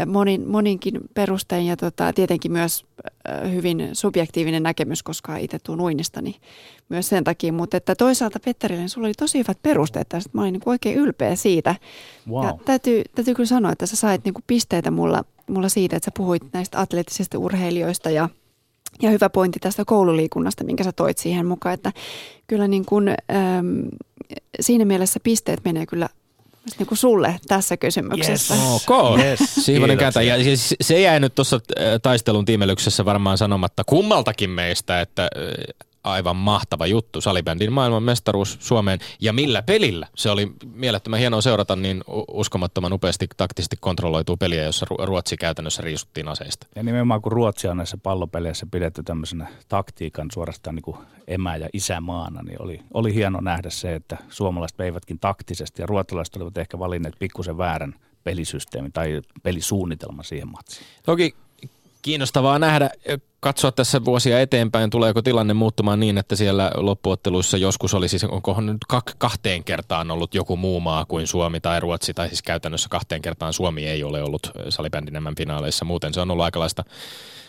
[0.07, 2.85] Monin, moninkin perustein ja tota, tietenkin myös
[3.53, 6.35] hyvin subjektiivinen näkemys, koska itse tuun uinnista, niin
[6.89, 7.53] myös sen takia.
[7.53, 10.31] Mutta että toisaalta Petterille, sulla oli tosi hyvät perusteet tästä.
[10.33, 11.75] Mä olin niinku oikein ylpeä siitä.
[12.31, 12.45] Wow.
[12.45, 16.13] Ja täytyy, täytyy kyllä sanoa, että sä sait niinku pisteitä mulla, mulla siitä, että sä
[16.17, 18.29] puhuit näistä atleettisista urheilijoista ja,
[19.03, 21.93] ja hyvä pointti tästä koululiikunnasta, minkä sä toit siihen mukaan, että
[22.47, 23.89] kyllä niin kuin, äm,
[24.61, 26.09] siinä mielessä pisteet menee kyllä
[26.79, 28.55] niin kuin sulle tässä kysymyksessä.
[28.55, 28.83] Yes.
[28.89, 29.19] Ok.
[29.19, 29.55] Yes.
[29.65, 30.23] Siivonen kääntä.
[30.23, 35.89] Ja siis se jäi nyt tuossa äh, taistelun tiimelyksessä varmaan sanomatta kummaltakin meistä, että äh,
[36.05, 37.21] aivan mahtava juttu.
[37.21, 38.99] Salibändin maailman mestaruus Suomeen.
[39.21, 40.07] Ja millä pelillä?
[40.17, 45.83] Se oli mielettömän hienoa seurata niin uskomattoman upeasti taktisesti kontrolloitua peliä, jossa Ru- Ruotsi käytännössä
[45.83, 46.67] riisuttiin aseista.
[46.77, 51.69] Ja nimenomaan kun Ruotsia on näissä pallopeleissä pidetty tämmöisenä taktiikan suorastaan niin kuin emä- ja
[51.73, 56.79] isämaana, niin oli, oli hieno nähdä se, että suomalaiset veivätkin taktisesti ja ruotsalaiset olivat ehkä
[56.79, 60.87] valinneet pikkusen väärän pelisysteemin tai pelisuunnitelman siihen matsiin.
[61.03, 61.35] Toki
[62.03, 62.91] kiinnostavaa nähdä,
[63.41, 68.61] katsoa tässä vuosia eteenpäin, tuleeko tilanne muuttumaan niin, että siellä loppuotteluissa joskus oli siis, onko
[68.61, 68.79] nyt
[69.19, 73.53] kahteen kertaan ollut joku muu maa kuin Suomi tai Ruotsi, tai siis käytännössä kahteen kertaan
[73.53, 76.85] Suomi ei ole ollut salibändin finaaleissa, muuten se on ollut aikalaista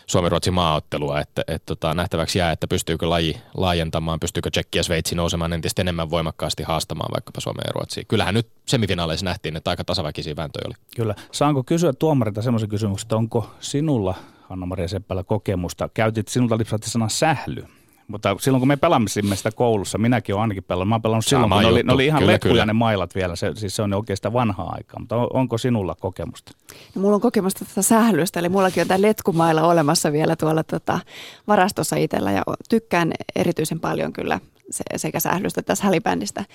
[0.07, 5.15] Suomi-Ruotsin maaottelua, että et, tota, nähtäväksi jää, että pystyykö laji laajentamaan, pystyykö Tsekki ja Sveitsi
[5.15, 8.03] nousemaan entistä enemmän voimakkaasti haastamaan vaikkapa Suomea ja Ruotsia.
[8.07, 10.75] Kyllähän nyt semifinaaleissa nähtiin, että aika tasaväkisiä vääntöjä oli.
[10.95, 11.15] Kyllä.
[11.31, 14.15] Saanko kysyä tuomarilta semmoisen kysymyksen, että onko sinulla,
[14.53, 15.89] Anna-Maria Seppälä, kokemusta?
[15.93, 17.65] Käytit sinulta lipsahti sana sähly.
[18.07, 20.89] Mutta silloin kun me pelasimme sitä koulussa, minäkin olen ainakin pelannut.
[20.89, 22.65] Mä pelannut silloin, Sama kun ne oli, ne oli ihan Kyllä, leppuja kyllä.
[22.65, 23.35] ne mailat vielä.
[23.35, 24.99] Se, siis se on sitä vanhaa aikaa.
[24.99, 26.51] Mutta on- onko sinulla kokemusta?
[26.95, 30.99] No, mulla on kokemusta tästä sählystä, eli mullakin on tämä letkumailla olemassa vielä tuolla tota,
[31.47, 34.39] varastossa itsellä ja tykkään erityisen paljon kyllä
[34.69, 36.45] se, sekä sählystä että tässä hälibändistä.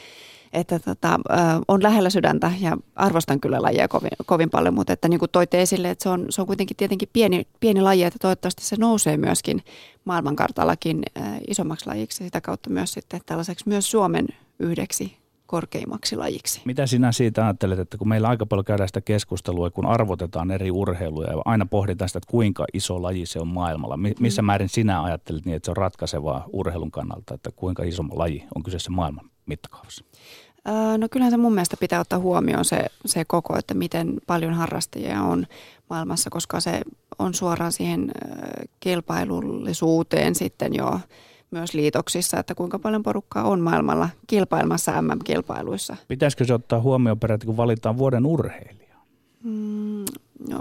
[0.53, 1.21] Että tota,
[1.69, 5.63] on lähellä sydäntä ja arvostan kyllä lajia kovin, kovin paljon, mutta että niin kuin toitte
[5.63, 9.17] esille, että se on, se on kuitenkin tietenkin pieni, pieni laji, että toivottavasti se nousee
[9.17, 9.63] myöskin
[10.05, 11.03] maailmankartallakin
[11.49, 16.61] isommaksi lajiksi ja sitä kautta myös sitten tällaiseksi myös Suomen yhdeksi korkeimmaksi lajiksi.
[16.65, 20.71] Mitä sinä siitä ajattelet, että kun meillä aika paljon käydään sitä keskustelua, kun arvotetaan eri
[20.71, 23.97] urheiluja ja aina pohditaan sitä, että kuinka iso laji se on maailmalla.
[23.97, 28.03] Mi- missä määrin sinä ajattelet niin, että se on ratkaisevaa urheilun kannalta, että kuinka iso
[28.13, 30.05] laji on kyseessä maailman mittakaavassa?
[30.65, 34.55] Ää, No kyllähän se mun mielestä pitää ottaa huomioon se, se koko, että miten paljon
[34.55, 35.47] harrastajia on
[35.91, 36.81] maailmassa, koska se
[37.19, 38.13] on suoraan siihen
[38.81, 41.01] kilpailullisuuteen sitten jo
[41.51, 45.97] myös liitoksissa, että kuinka paljon porukkaa on maailmalla kilpailmassa MM-kilpailuissa.
[46.09, 48.97] Pitäisikö se ottaa huomioon peräti, kun valitaan vuoden urheilija?
[49.43, 50.05] Mm,
[50.49, 50.61] no,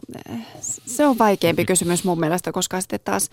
[0.86, 3.30] se on vaikeampi kysymys mun mielestä, koska sitten taas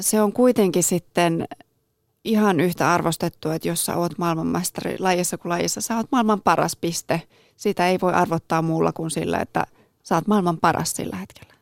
[0.00, 1.48] se on kuitenkin sitten
[2.24, 6.76] ihan yhtä arvostettu, että jos sä oot maailmanmestari lajissa kuin lajissa, sä oot maailman paras
[6.76, 7.22] piste.
[7.56, 9.66] Sitä ei voi arvottaa muulla kuin sillä, että
[10.02, 11.54] sä oot maailman paras sillä hetkellä.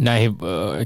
[0.00, 0.36] Näihin,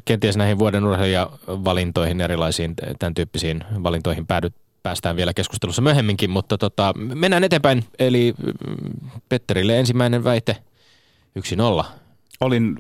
[0.05, 6.95] kenties näihin vuoden urheilijavalintoihin, erilaisiin tämän tyyppisiin valintoihin päädyt, päästään vielä keskustelussa myöhemminkin, mutta tota,
[7.15, 7.85] mennään eteenpäin.
[7.99, 10.57] Eli mm, Petterille ensimmäinen väite,
[11.83, 11.85] 1-0.
[12.41, 12.79] Olin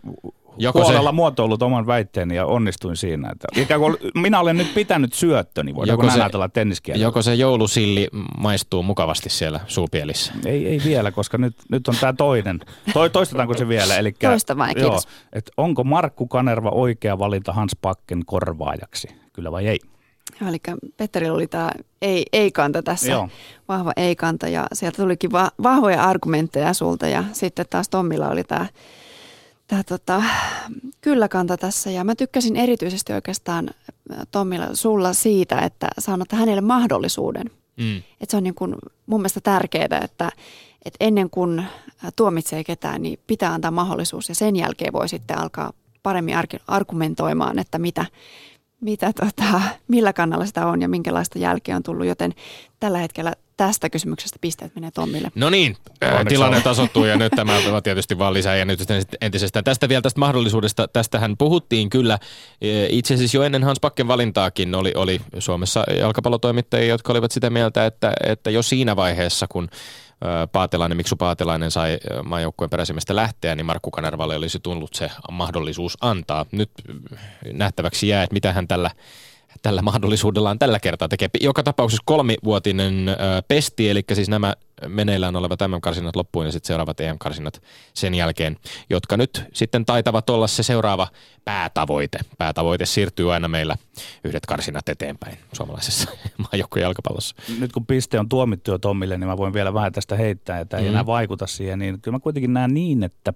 [0.58, 3.30] Joko Joko se- huolella muotoillut oman väitteeni ja onnistuin siinä.
[3.32, 7.04] Että ikään kuin minä olen nyt pitänyt syöttöni, voidaanko Joko näin se- ajatella tenniskielellä?
[7.04, 10.32] Joko se joulusilli maistuu mukavasti siellä suupielissä?
[10.46, 12.60] Ei, ei vielä, koska nyt, nyt on tämä toinen.
[12.92, 13.96] Toi, toistetaanko se vielä?
[13.96, 15.04] Elikkä, Toista vain, kiitos.
[15.04, 19.08] Joo, et onko Markku Kanerva oikea valinta Hans Pakken korvaajaksi?
[19.32, 19.78] Kyllä vai ei?
[20.40, 20.58] Joo, eli
[20.96, 21.70] Petterillä oli tämä
[22.02, 23.12] ei, ei-kanta tässä.
[23.12, 23.28] Joo.
[23.68, 28.66] vahva ei-kanta ja sieltä tulikin va- vahvoja argumentteja sulta ja sitten taas Tommilla oli tämä
[29.68, 30.22] tää tota,
[31.00, 33.70] kyllä-kanta tässä ja mä tykkäsin erityisesti oikeastaan
[34.12, 37.50] äh, Tommilla sulla siitä, että sä annat hänelle mahdollisuuden.
[37.76, 37.96] Mm.
[37.96, 38.74] Että se on niin kuin
[39.06, 40.30] mun mielestä tärkeää, että,
[40.84, 41.66] että ennen kuin äh,
[42.16, 46.34] tuomitsee ketään, niin pitää antaa mahdollisuus ja sen jälkeen voi sitten alkaa paremmin
[46.66, 48.06] argumentoimaan, että mitä,
[48.80, 52.34] mitä tota, millä kannalla sitä on ja minkälaista jälkeä on tullut, joten
[52.80, 55.30] tällä hetkellä tästä kysymyksestä pisteet menee Tommille.
[55.34, 56.74] No niin, Onneksi tilanne olkoon.
[56.74, 59.64] tasoittuu ja nyt tämä on tietysti vaan lisää jännitystä sitten entisestään.
[59.64, 62.18] Tästä vielä tästä mahdollisuudesta, tästähän puhuttiin kyllä
[62.62, 67.50] e, itse asiassa jo ennen Hans Pakken valintaakin oli, oli Suomessa jalkapallotoimittajia, jotka olivat sitä
[67.50, 69.68] mieltä, että, että jo siinä vaiheessa, kun
[70.24, 75.10] ää, Paatelainen, Miksu Paatelainen sai ää, maajoukkueen peräisimmästä lähteä, niin Markku Kanervalle olisi tullut se
[75.30, 76.46] mahdollisuus antaa.
[76.52, 76.70] Nyt
[77.12, 77.18] äh,
[77.52, 78.90] nähtäväksi jää, että mitä hän tällä
[79.62, 81.28] tällä mahdollisuudellaan tällä kertaa tekee.
[81.40, 83.14] Joka tapauksessa kolmivuotinen ö,
[83.48, 84.54] pesti, eli siis nämä
[84.86, 87.62] meneillään olevat MM-karsinnat loppuun ja sitten seuraavat EM-karsinnat
[87.94, 88.56] sen jälkeen,
[88.90, 91.08] jotka nyt sitten taitavat olla se seuraava
[91.44, 92.18] päätavoite.
[92.38, 93.76] Päätavoite siirtyy aina meillä
[94.24, 96.10] yhdet karsinnat eteenpäin suomalaisessa
[96.52, 97.36] maajoukkojen jalkapallossa.
[97.58, 100.76] Nyt kun piste on tuomittu jo Tommille, niin mä voin vielä vähän tästä heittää, että
[100.76, 100.88] ei Mm.
[100.88, 101.78] enää vaikuta siihen.
[101.78, 103.32] Niin kyllä mä kuitenkin näen niin, että,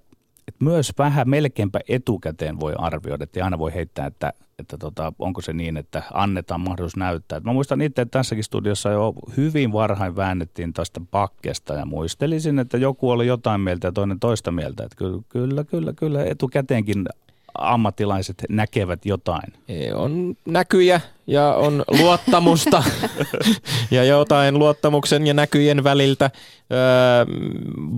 [0.49, 5.41] että myös vähän melkeinpä etukäteen voi arvioida, että aina voi heittää, että, että tota, onko
[5.41, 7.37] se niin, että annetaan mahdollisuus näyttää.
[7.37, 12.59] Et mä muistan itse, että tässäkin studiossa jo hyvin varhain väännettiin tästä pakkesta ja muistelisin,
[12.59, 14.85] että joku oli jotain mieltä ja toinen toista mieltä.
[14.85, 17.05] Että kyllä, kyllä, kyllä, kyllä etukäteenkin
[17.59, 19.53] ammattilaiset näkevät jotain.
[19.69, 22.83] E, On näkyjä ja on luottamusta
[23.91, 26.31] ja jotain luottamuksen ja näkyjen väliltä.
[26.73, 26.79] Öö,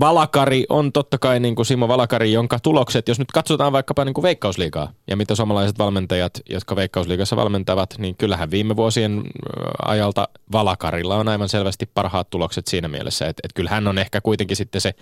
[0.01, 4.15] Valakari on totta kai niin kuin Simo Valakari, jonka tulokset, jos nyt katsotaan vaikkapa niin
[4.15, 9.23] kuin Veikkausliigaa ja mitä suomalaiset valmentajat, jotka Veikkausliigassa valmentavat, niin kyllähän viime vuosien
[9.85, 14.21] ajalta Valakarilla on aivan selvästi parhaat tulokset siinä mielessä, että, että kyllä hän on ehkä
[14.21, 14.95] kuitenkin sitten se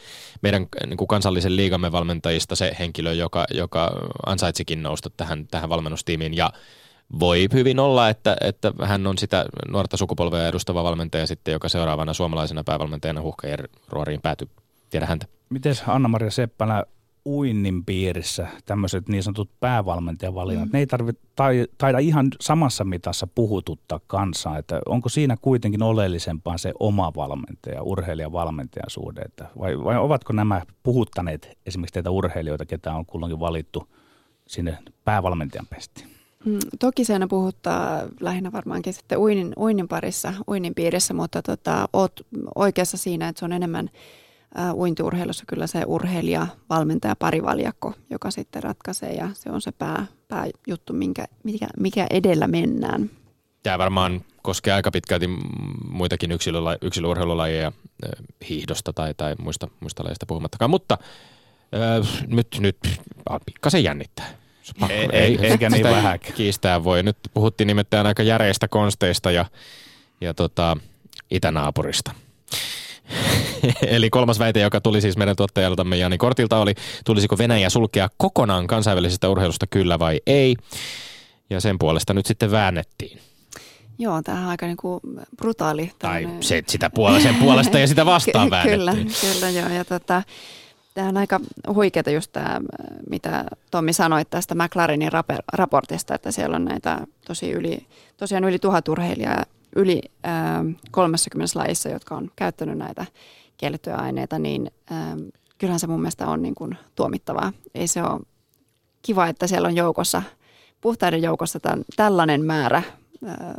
[0.43, 3.91] meidän niin kuin kansallisen liigamme valmentajista se henkilö, joka, joka
[4.27, 6.53] ansaitsikin nousta tähän, tähän valmennustiimiin ja
[7.21, 12.13] voi hyvin olla, että, että hän on sitä nuorta sukupolvea edustava valmentaja sitten, joka seuraavana
[12.13, 14.49] suomalaisena päävalmentajana huhkajien ruoriin päätyy.
[14.91, 15.27] Tiedä häntä.
[15.51, 16.85] Miten Anna-Maria Seppälä
[17.27, 20.73] uinnin piirissä tämmöiset niin sanotut päävalmentajavalinnat, mm.
[20.73, 26.59] ne ei tarvi, tai, taida ihan samassa mitassa puhututtaa kansaa, että onko siinä kuitenkin oleellisempaa
[26.59, 32.95] se oma valmentaja, urheilijavalmentajan suhde, että vai, vai ovatko nämä puhuttaneet esimerkiksi teitä urheilijoita, ketä
[32.95, 33.89] on kulloinkin valittu
[34.49, 36.12] sinne päävalmentajan pestiin?
[36.45, 41.89] Mm, toki se aina puhuttaa lähinnä varmaankin sitten uinin, uinin parissa, uinin piirissä, mutta tota,
[41.93, 42.21] oot
[42.55, 43.91] oikeassa siinä, että se on enemmän
[44.59, 50.07] ä, uintiurheilussa kyllä se urheilija, valmentaja, parivaljakko, joka sitten ratkaisee ja se on se pää,
[50.29, 53.11] pääjuttu, minkä, mikä, mikä edellä mennään.
[53.63, 55.29] Tämä varmaan koskee aika pitkälti
[55.89, 57.73] muitakin yksilöla, yksilöurheilulajeja,
[58.49, 60.99] hiihdosta tai, tai muista, muista lajeista puhumattakaan, mutta
[61.75, 62.79] äh, nyt, nyt
[63.47, 64.42] pikkasen jännittää.
[64.81, 66.19] Pakko, ei, ei, eikä niin vähän.
[66.21, 67.03] Kiistää voi.
[67.03, 69.45] Nyt puhuttiin nimittäin aika järeistä konsteista ja,
[70.21, 70.77] ja tota,
[71.31, 72.13] itänaapurista.
[73.87, 78.67] Eli kolmas väite, joka tuli siis meidän tuottajaltamme Jani Kortilta oli, tulisiko Venäjä sulkea kokonaan
[78.67, 80.57] kansainvälisestä urheilusta kyllä vai ei.
[81.51, 83.19] Ja sen puolesta nyt sitten väännettiin.
[83.99, 85.01] Joo, tämä on aika niin kuin
[85.37, 85.91] brutaali.
[85.99, 88.97] Tai se, sitä puolesta, sen puolesta ja sitä vastaan väännettiin.
[88.97, 89.69] Kyllä, kyllä joo.
[89.69, 90.23] Ja tota,
[90.95, 91.41] Tämä on aika
[91.75, 92.61] huikeaa just tämä,
[93.11, 95.11] mitä Tommi sanoi tästä McLarenin
[95.53, 99.45] raportista, että siellä on näitä tosi yli, tosiaan yli tuhat urheilijaa
[99.77, 100.33] yli äh,
[100.91, 103.07] 30 lajissa, jotka on käyttänyt näitä
[103.57, 104.99] kiellettyjä aineita, niin äh,
[105.59, 107.53] kyllähän se mun mielestä on niin kuin tuomittavaa.
[107.75, 108.21] Ei se ole
[109.03, 110.23] kiva, että siellä on joukossa,
[110.81, 112.85] puhtaiden joukossa tämän, tällainen määrä äh,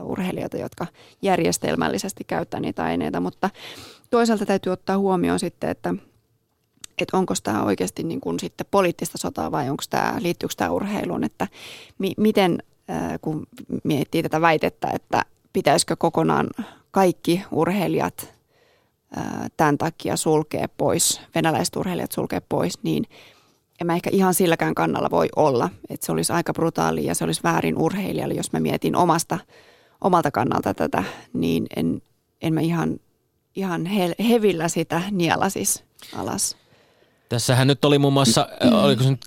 [0.01, 0.87] urheilijoita, jotka
[1.21, 3.49] järjestelmällisesti käyttää niitä aineita, mutta
[4.09, 5.93] toisaalta täytyy ottaa huomioon sitten, että–
[6.97, 11.23] että onko tämä oikeasti niin kuin sitten poliittista sotaa vai onko tämä, liittyykö tämä urheiluun,
[11.23, 11.47] että
[11.99, 12.63] mi- miten
[13.21, 13.47] kun
[13.83, 15.21] miettii tätä väitettä, että
[15.53, 16.49] pitäisikö kokonaan
[16.91, 18.33] kaikki urheilijat
[19.57, 23.05] tämän takia sulkea pois, venäläiset urheilijat sulkea pois, niin
[23.81, 27.23] en mä ehkä ihan silläkään kannalla voi olla, että se olisi aika brutaali ja se
[27.23, 29.39] olisi väärin urheilijalle, jos mä mietin omasta,
[30.01, 31.03] omalta kannalta tätä,
[31.33, 32.01] niin en,
[32.41, 32.99] en mä ihan,
[33.55, 35.47] ihan he, hevillä sitä niela
[36.15, 36.62] alas.
[37.33, 38.73] Tässähän nyt oli muun muassa, mm.
[38.73, 39.25] oliko se nyt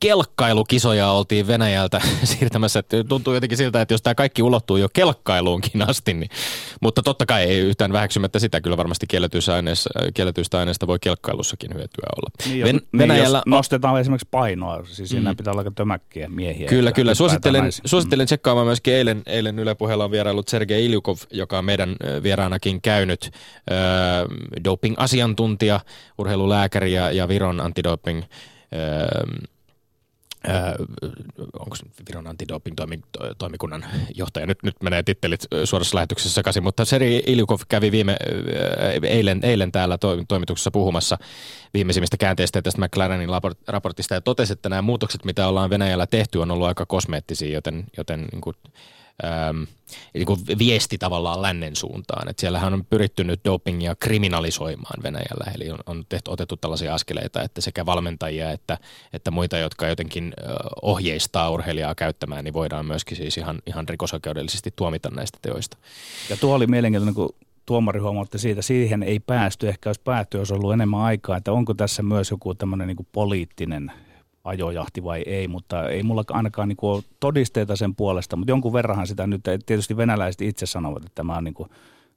[0.00, 2.78] kelkkailukisoja oltiin Venäjältä siirtämässä.
[2.78, 6.30] Että tuntuu jotenkin siltä, että jos tämä kaikki ulottuu jo kelkkailuunkin asti, niin,
[6.80, 8.60] mutta totta kai ei yhtään väheksymättä sitä.
[8.60, 12.30] Kyllä varmasti kielletyistä aineista, kielletyistä aineista voi kelkkailussakin hyötyä olla.
[12.46, 15.36] Niin, Ven- niin Venäjällä jos nostetaan esimerkiksi painoa, siis siinä mm.
[15.36, 16.68] pitää olla aika tömäkkiä miehiä.
[16.68, 17.14] Kyllä, kyllä.
[17.14, 21.96] Suosittelen, suosittelen tsekkaamaan myöskin eilen, eilen Yle Puheella on vierailut Sergei Iljukov, joka on meidän
[22.22, 23.30] vieraanakin käynyt
[23.70, 23.78] äh,
[24.64, 25.80] doping-asiantuntija,
[26.18, 28.28] urheilulääkäri ja, ja Viron antidoping äh,
[31.58, 31.76] onko
[32.08, 38.16] Viron antidoping-toimikunnan johtaja, nyt, nyt menee tittelit suorassa lähetyksessä sekaisin, mutta Seri Iljukov kävi viime,
[39.02, 41.18] eilen, eilen täällä toimituksessa puhumassa
[41.74, 43.28] viimeisimmistä käänteistä tästä McLarenin
[43.68, 47.84] raportista ja totesi, että nämä muutokset, mitä ollaan Venäjällä tehty, on ollut aika kosmeettisia, joten,
[47.96, 48.56] joten niin kuin,
[49.24, 49.62] ähm,
[50.14, 52.28] niin kuin viesti tavallaan lännen suuntaan.
[52.28, 57.42] Et siellähän on pyritty nyt dopingia kriminalisoimaan Venäjällä, eli on, on tehty, otettu tällaisia askeleita,
[57.42, 58.78] että sekä valmentajia että,
[59.12, 60.34] että muita, jotka jotenkin
[60.82, 65.76] ohjeistaa urheilijaa käyttämään, niin voidaan myöskin siis ihan, ihan rikosoikeudellisesti tuomita näistä teoista.
[66.30, 67.34] Ja tuo oli mielenkiintoinen, kun
[67.66, 71.74] tuomari huomautti siitä, siihen ei päästy, ehkä olisi päätty, jos ollut enemmän aikaa, että onko
[71.74, 73.92] tässä myös joku tämmöinen niin poliittinen
[74.46, 79.06] ajojahti vai ei, mutta ei mulla ainakaan niin ole todisteita sen puolesta, mutta jonkun verranhan
[79.06, 81.68] sitä nyt, tietysti venäläiset itse sanovat, että tämä on niin kuin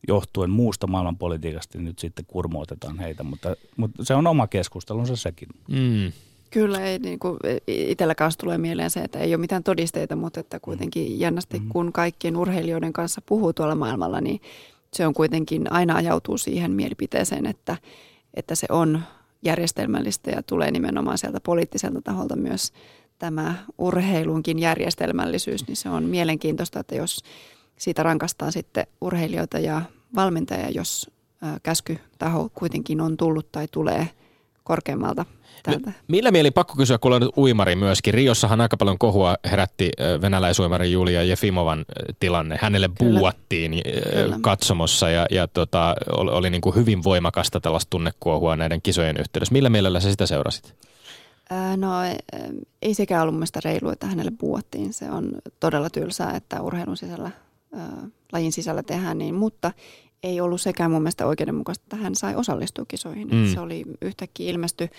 [0.08, 5.48] johtuen muusta maailmanpolitiikasta niin nyt sitten kurmoitetaan heitä, mutta, mutta se on oma keskustelunsa sekin.
[5.68, 6.12] Mm.
[6.52, 7.38] Kyllä, ei, niin kuin,
[7.68, 11.70] itsellä kanssa tulee mieleen se, että ei ole mitään todisteita, mutta että kuitenkin jännästi, mm-hmm.
[11.70, 14.42] kun kaikkien urheilijoiden kanssa puhuu tuolla maailmalla, niin
[14.94, 17.78] se on kuitenkin aina ajautuu siihen mielipiteeseen, että,
[18.34, 19.00] että se on
[19.41, 22.73] järjestelmällistä ja tulee nimenomaan sieltä poliittiselta taholta myös
[23.19, 27.23] tämä urheilunkin järjestelmällisyys, niin se on mielenkiintoista, että jos
[27.78, 29.82] siitä rankastaa sitten urheilijoita ja
[30.15, 31.12] valmentajia, jos
[31.63, 34.10] käskytaho kuitenkin on tullut tai tulee
[34.69, 35.25] korkeammalta
[35.63, 35.91] täältä.
[36.08, 38.13] Millä mieli pakko kysyä, kun olen uimari myöskin.
[38.13, 41.86] Riossahan aika paljon kohua herätti venäläisuimari Julia Jefimovan
[42.19, 42.60] tilanne.
[42.62, 43.19] Hänelle Kyllä.
[43.19, 43.82] buuattiin
[44.13, 44.38] Kyllä.
[44.41, 49.53] katsomossa ja, ja tota, oli, oli niin kuin hyvin voimakasta tällaista tunnekuohua näiden kisojen yhteydessä.
[49.53, 50.73] Millä mielellä sä sitä seurasit?
[51.77, 51.89] No
[52.82, 54.93] ei sekään ollut mielestäni reilu, että hänelle buuattiin.
[54.93, 57.32] Se on todella tylsää, että urheilun sisällä,
[58.34, 59.71] lajin sisällä tehdään niin, mutta
[60.23, 63.27] ei ollut sekään mun mielestä oikeudenmukaista, että hän sai osallistua kisoihin.
[63.32, 63.53] Mm.
[63.53, 64.89] Se oli yhtäkkiä ilmesty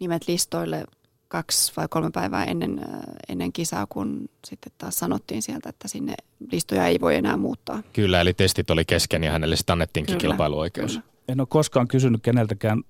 [0.00, 0.84] nimet listoille
[1.28, 6.14] kaksi vai kolme päivää ennen, äh, ennen kisaa, kun sitten taas sanottiin sieltä, että sinne
[6.52, 7.82] listoja ei voi enää muuttaa.
[7.92, 10.92] Kyllä, eli testit oli kesken ja hänelle sitten annettiinkin kyllä, kilpailuoikeus.
[10.92, 11.04] Kyllä.
[11.28, 12.82] En ole koskaan kysynyt keneltäkään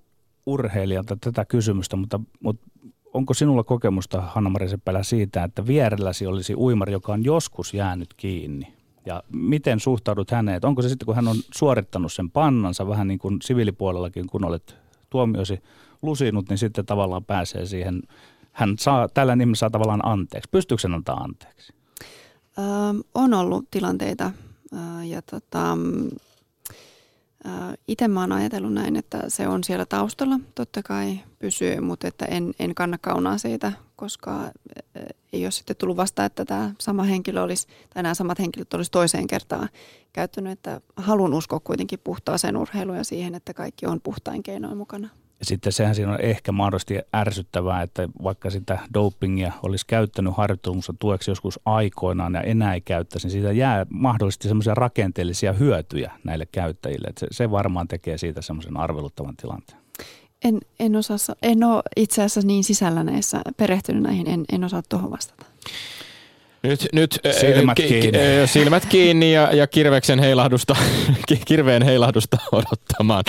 [0.47, 2.71] urheilijalta tätä kysymystä, mutta, mutta
[3.13, 8.80] onko sinulla kokemusta, Hanna-Mari Seppälä, siitä, että vierelläsi olisi uimari, joka on joskus jäänyt kiinni?
[9.07, 10.61] Ja miten suhtaudut häneen?
[10.67, 14.77] Onko se sitten, kun hän on suorittanut sen pannansa vähän niin kuin siviilipuolellakin, kun olet
[15.11, 15.63] tuomiosi
[16.03, 18.03] lusinut, niin sitten tavallaan pääsee siihen
[18.53, 20.49] hän saa, tällä nimellä saa tavallaan anteeksi.
[20.51, 21.73] Pystyykö sen antaa anteeksi?
[22.59, 22.65] Öö,
[23.15, 24.31] on ollut tilanteita
[24.73, 25.77] öö, ja tota,
[27.89, 32.25] itse mä oon ajatellut näin, että se on siellä taustalla, totta kai pysyy, mutta että
[32.25, 34.51] en, en kanna kaunaa siitä, koska
[35.33, 38.91] ei ole sitten tullut vasta, että tämä sama henkilö olisi, tai nämä samat henkilöt olisi
[38.91, 39.69] toiseen kertaan
[40.13, 45.09] käyttänyt, että haluan uskoa kuitenkin puhtaaseen urheiluun ja siihen, että kaikki on puhtain keinoin mukana.
[45.41, 50.95] Ja sitten sehän siinä on ehkä mahdollisesti ärsyttävää, että vaikka sitä dopingia olisi käyttänyt harjoittelunsa
[50.99, 56.47] tueksi joskus aikoinaan ja enää ei käyttäisi, niin siitä jää mahdollisesti semmoisia rakenteellisia hyötyjä näille
[56.53, 57.09] käyttäjille.
[57.09, 59.80] Että se, se varmaan tekee siitä semmoisen arveluttavan tilanteen.
[60.45, 64.83] En, en, osaa, en ole itse asiassa niin sisällä näissä perehtynyt näihin, en, en osaa
[64.89, 65.45] tuohon vastata.
[66.63, 68.19] Nyt, nyt silmät, ki, kiinni.
[68.47, 70.77] silmät kiinni ja, ja kirveksen heilahdusta,
[71.47, 73.25] kirveen heilahdusta odottamaan.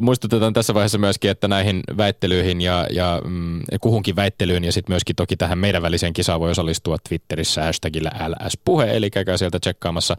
[0.00, 5.16] muistutetaan tässä vaiheessa myöskin, että näihin väittelyihin ja, ja mm, kuhunkin väittelyyn ja sitten myöskin
[5.16, 10.16] toki tähän meidän väliseen kisaan voi osallistua Twitterissä hashtagillä LS-puhe, eli käykää sieltä tsekkaamassa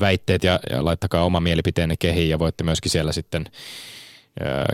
[0.00, 3.44] väitteet ja, ja laittakaa oma mielipiteenne kehiin ja voitte myöskin siellä sitten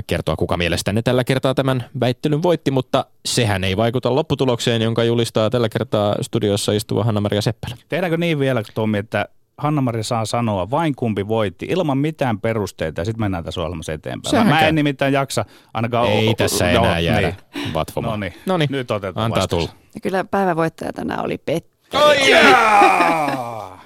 [0.07, 5.51] kertoa, kuka mielestänne tällä kertaa tämän väittelyn voitti, mutta sehän ei vaikuta lopputulokseen, jonka julistaa
[5.51, 7.77] tällä kertaa studiossa istuva Hanna-Maria Seppälä.
[7.89, 9.27] Tehdäänkö niin vielä, Tommi, että
[9.59, 14.31] Hanna-Maria saa sanoa vain kumpi voitti ilman mitään perusteita ja sitten mennään tässä ohjelmassa eteenpäin.
[14.31, 16.09] Sehän mä en nimittäin jaksa ainakaan...
[16.09, 17.75] Ei o- tässä o- enää jäädä niin.
[17.75, 18.21] vatvomaan.
[18.47, 19.69] No niin, nyt otetaan Antaa tulla.
[19.95, 22.05] Ja kyllä päivävoittaja tänään oli Petteri.
[22.05, 23.84] Oh, yeah!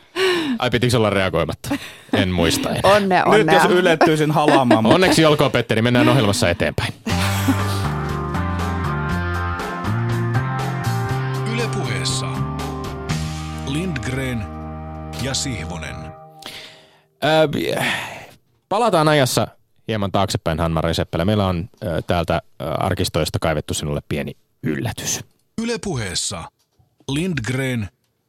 [0.58, 1.76] Ai pitikö olla reagoimatta?
[2.12, 2.70] En muista.
[2.70, 2.86] En.
[2.86, 3.44] Onnea, onnea.
[3.44, 4.86] Nyt jos ylettyisin halaamaan.
[4.86, 6.94] Onneksi olkoon Petteri, mennään ohjelmassa eteenpäin.
[11.52, 12.26] Ylepuheessa
[13.66, 14.42] Lindgren
[15.22, 15.96] ja Sihvonen.
[17.24, 17.86] Äh,
[18.68, 19.48] palataan ajassa
[19.88, 21.24] hieman taaksepäin, Hanna Seppälä.
[21.24, 25.20] Meillä on äh, täältä äh, arkistoista kaivettu sinulle pieni yllätys.
[25.62, 26.44] Ylepuheessa
[27.08, 27.88] Lindgren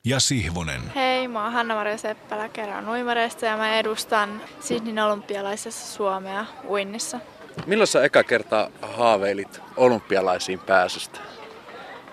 [0.10, 0.82] ja Sihvonen.
[0.96, 7.20] Hei, mä oon Hanna-Maria Seppälä kerran uimareista ja mä edustan Sydneyn olympialaisessa Suomea uinnissa.
[7.66, 11.20] Milloin sä eka kertaa haaveilit olympialaisiin pääsystä?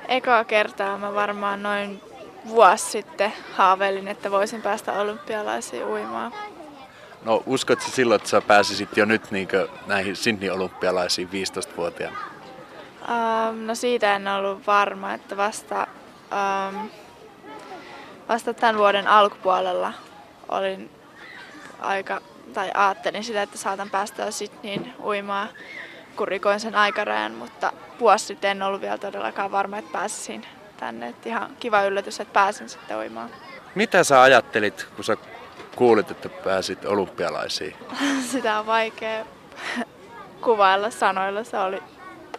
[0.08, 2.00] Eka kertaa mä varmaan noin
[2.48, 6.32] vuosi sitten haaveilin, että voisin päästä olympialaisiin uimaan.
[7.24, 9.48] No uskotko silloin, että sä pääsisit jo nyt niin
[9.86, 12.18] näihin Sydney olympialaisiin 15-vuotiaana?
[13.08, 15.86] Um, no siitä en ollut varma, että vasta
[16.70, 16.90] um,
[18.28, 19.92] vasta tämän vuoden alkupuolella
[20.48, 20.90] olin
[21.80, 22.20] aika,
[22.54, 24.24] tai ajattelin sitä, että saatan päästä
[24.62, 25.48] niin uimaan,
[26.16, 31.08] kun rikoin sen aikarajan, mutta vuosi sitten en ollut vielä todellakaan varma, että pääsisin tänne.
[31.08, 33.30] Että ihan kiva yllätys, että pääsin sitten uimaan.
[33.74, 35.16] Mitä sä ajattelit, kun sä
[35.76, 37.76] kuulit, että pääsit olympialaisiin?
[38.32, 39.26] Sitä on vaikea
[40.40, 41.44] kuvailla sanoilla.
[41.44, 41.82] Se oli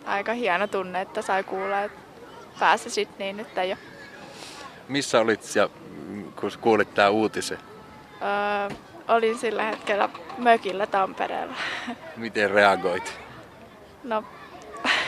[0.06, 2.00] aika hieno tunne, että sai kuulla, että
[2.60, 3.76] pääsisit niin nyt jo
[4.89, 5.69] missä olit ja
[6.39, 7.58] kun kuulit tämä uutisen?
[8.21, 11.56] Öö, olin sillä hetkellä mökillä Tampereella.
[12.17, 13.19] Miten reagoit?
[14.04, 14.23] No,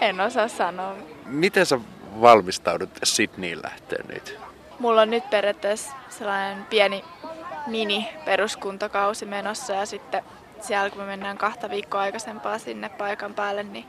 [0.00, 0.94] en osaa sanoa.
[1.26, 1.80] Miten sä
[2.20, 4.38] valmistaudut Sydneyin lähtöön nyt?
[4.78, 7.04] Mulla on nyt periaatteessa sellainen pieni
[7.66, 10.22] mini-peruskuntakausi menossa ja sitten
[10.60, 13.86] siellä kun me mennään kahta viikkoa aikaisempaa sinne paikan päälle, niin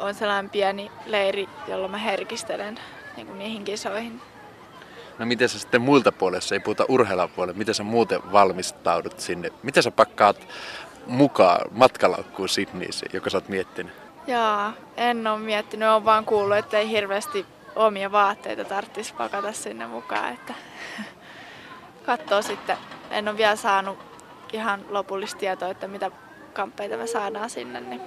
[0.00, 2.78] on sellainen pieni leiri, jolla mä herkistelen
[3.20, 4.20] niin kuin niihin kisoihin.
[5.18, 9.50] No miten sä sitten muilta puolesta, ei puhuta urheilapuolella, miten sä muuten valmistaudut sinne?
[9.62, 10.48] Miten sä pakkaat
[11.06, 13.92] mukaan matkalaukkuun Sydneyssä, joka sä oot miettinyt?
[14.26, 19.86] Jaa, en ole miettinyt, olen vaan kuullut, että ei hirveästi omia vaatteita tarvitsisi pakata sinne
[19.86, 20.32] mukaan.
[20.32, 20.54] Että
[22.06, 22.76] katsoo sitten,
[23.10, 23.98] en ole vielä saanut
[24.52, 26.10] ihan lopullista tietoa, että mitä
[26.52, 28.00] kamppeita me saadaan sinne, niin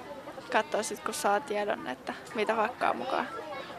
[0.52, 3.28] katsoo sitten kun saa tiedon, että mitä pakkaa mukaan.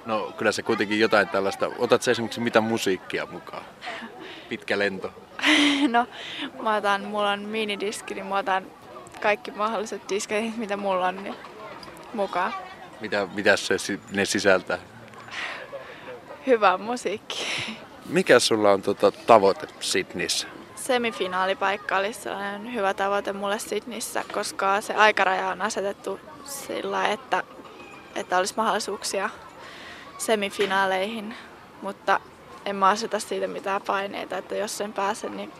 [0.06, 1.70] No kyllä se kuitenkin jotain tällaista.
[1.78, 3.62] Otat se esimerkiksi mitä musiikkia mukaan?
[4.48, 5.10] Pitkä lento.
[5.88, 6.06] no
[6.62, 8.66] mä otan, mulla on minidiski, niin mä otan
[9.22, 11.34] kaikki mahdolliset diskit, mitä mulla on, niin
[12.14, 12.54] mukaan.
[13.00, 13.76] Mitä, mitä se,
[14.10, 14.78] ne sisältää?
[16.46, 17.46] Hyvä musiikki.
[18.06, 20.46] Mikä sulla on tota, tavoite Sydneyssä?
[20.76, 27.42] Semifinaalipaikka oli sellainen hyvä tavoite mulle Sydneyssä, koska se aikaraja on asetettu sillä, että,
[28.14, 29.30] että olisi mahdollisuuksia
[30.18, 31.34] semifinaaleihin,
[31.82, 32.20] mutta
[32.66, 35.52] en mä aseta siitä mitään paineita, että jos sen pääse, niin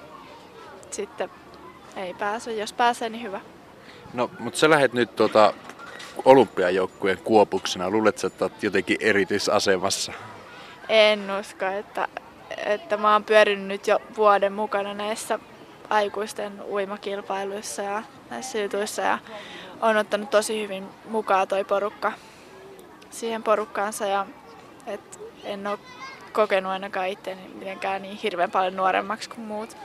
[0.91, 1.31] sitten
[1.97, 2.53] ei pääse.
[2.53, 3.41] Jos pääsee, niin hyvä.
[4.15, 5.55] No, mutta sä lähdet nyt tuota
[6.25, 7.91] olympiajoukkueen kuopuksena.
[7.91, 10.13] Luuletko, että olet jotenkin erityisasemassa?
[10.89, 12.09] En usko, että,
[12.57, 15.39] että mä oon pyörinyt nyt jo vuoden mukana näissä
[15.91, 19.19] aikuisten uimakilpailuissa ja näissä jutuissa ja
[19.81, 22.13] on ottanut tosi hyvin mukaan toi porukka
[23.11, 24.27] siihen porukkaansa ja
[24.87, 25.79] et en ole
[26.33, 29.77] kokenut ainakaan itseäni mitenkään niin hirveän paljon nuoremmaksi kuin muut.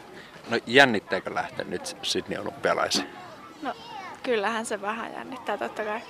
[0.49, 3.07] No jännittääkö lähteä nyt Sydney olympialaisiin?
[3.61, 3.73] No
[4.23, 6.01] kyllähän se vähän jännittää totta kai.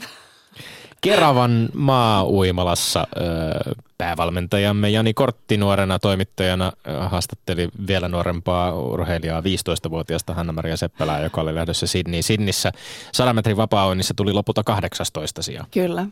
[1.00, 3.06] Keravan maa-uimalassa
[3.98, 11.86] päävalmentajamme Jani Kortti nuorena toimittajana haastatteli vielä nuorempaa urheilijaa 15-vuotiaasta Hanna-Maria Seppälää, joka oli lähdössä
[11.86, 12.22] Sydney.
[12.22, 12.72] Sydnissä
[13.12, 15.64] 100 metrin vapaa tuli lopulta 18 sija.
[15.70, 16.06] Kyllä.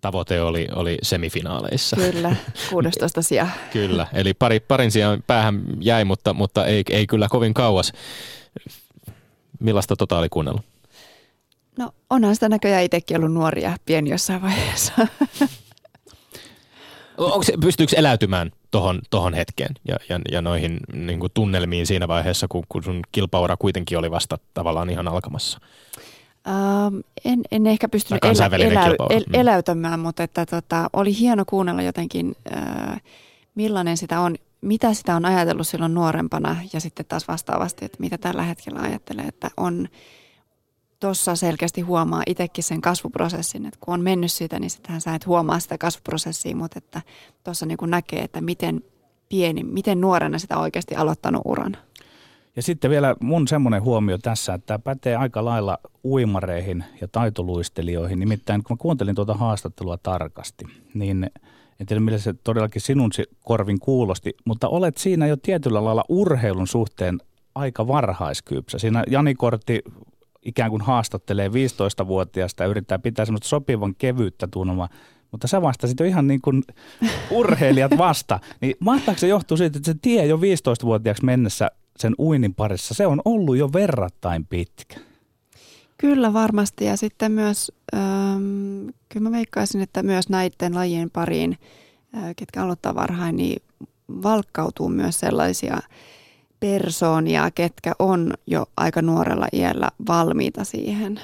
[0.00, 1.96] Tavoite oli, oli semifinaaleissa.
[1.96, 2.36] Kyllä,
[2.70, 3.48] 16 sija.
[3.72, 7.92] kyllä, eli pari, parin sijaan päähän jäi, mutta, mutta ei, ei kyllä kovin kauas.
[9.60, 10.64] Millaista tota oli kuunnellut?
[11.78, 14.92] No onhan sitä näköjään itsekin ollut nuoria pieni jossain vaiheessa.
[17.18, 22.08] Onko se, pystyykö eläytymään tohon, tohon hetkeen ja, ja, ja noihin niin kuin tunnelmiin siinä
[22.08, 25.60] vaiheessa, kun, kun sun kilpaura kuitenkin oli vasta tavallaan ihan alkamassa?
[26.48, 29.34] Ähm, en, en ehkä pystynyt elä, elä, el, mm.
[29.34, 33.00] eläytämään, mutta että, tota, oli hieno kuunnella jotenkin, äh,
[33.54, 38.18] millainen sitä on, mitä sitä on ajatellut silloin nuorempana ja sitten taas vastaavasti, että mitä
[38.18, 39.88] tällä hetkellä ajattelee, että on
[41.00, 45.26] tuossa selkeästi huomaa itsekin sen kasvuprosessin, että kun on mennyt siitä, niin sittenhän sä et
[45.26, 47.02] huomaa sitä kasvuprosessia, mutta että
[47.44, 48.82] tuossa niin näkee, että miten
[49.28, 51.76] pieni, miten nuorena sitä oikeasti aloittanut uran.
[52.60, 58.20] Ja sitten vielä mun semmoinen huomio tässä, että tämä pätee aika lailla uimareihin ja taitoluistelijoihin.
[58.20, 61.30] Nimittäin kun mä kuuntelin tuota haastattelua tarkasti, niin
[61.80, 63.10] en tiedä millä se todellakin sinun
[63.44, 67.18] korvin kuulosti, mutta olet siinä jo tietyllä lailla urheilun suhteen
[67.54, 68.78] aika varhaiskyypsä.
[68.78, 69.82] Siinä Jani Kortti
[70.42, 74.88] ikään kuin haastattelee 15-vuotiaasta ja yrittää pitää semmoista sopivan kevyyttä tunnelmaa,
[75.30, 76.62] mutta sä vastasit jo ihan niin kuin
[77.30, 78.40] urheilijat vasta.
[78.60, 81.70] Niin mahtaako se johtuu siitä, että se tie jo 15-vuotiaaksi mennessä
[82.00, 85.00] sen uinin parissa, se on ollut jo verrattain pitkä?
[85.98, 91.58] Kyllä varmasti ja sitten myös, ähm, kyllä mä veikkaisin, että myös näiden lajien pariin,
[92.16, 93.62] äh, ketkä aloittaa varhain, niin
[94.22, 95.78] valkkautuu myös sellaisia–
[96.60, 101.20] persoonia, ketkä on jo aika nuorella iällä valmiita siihen.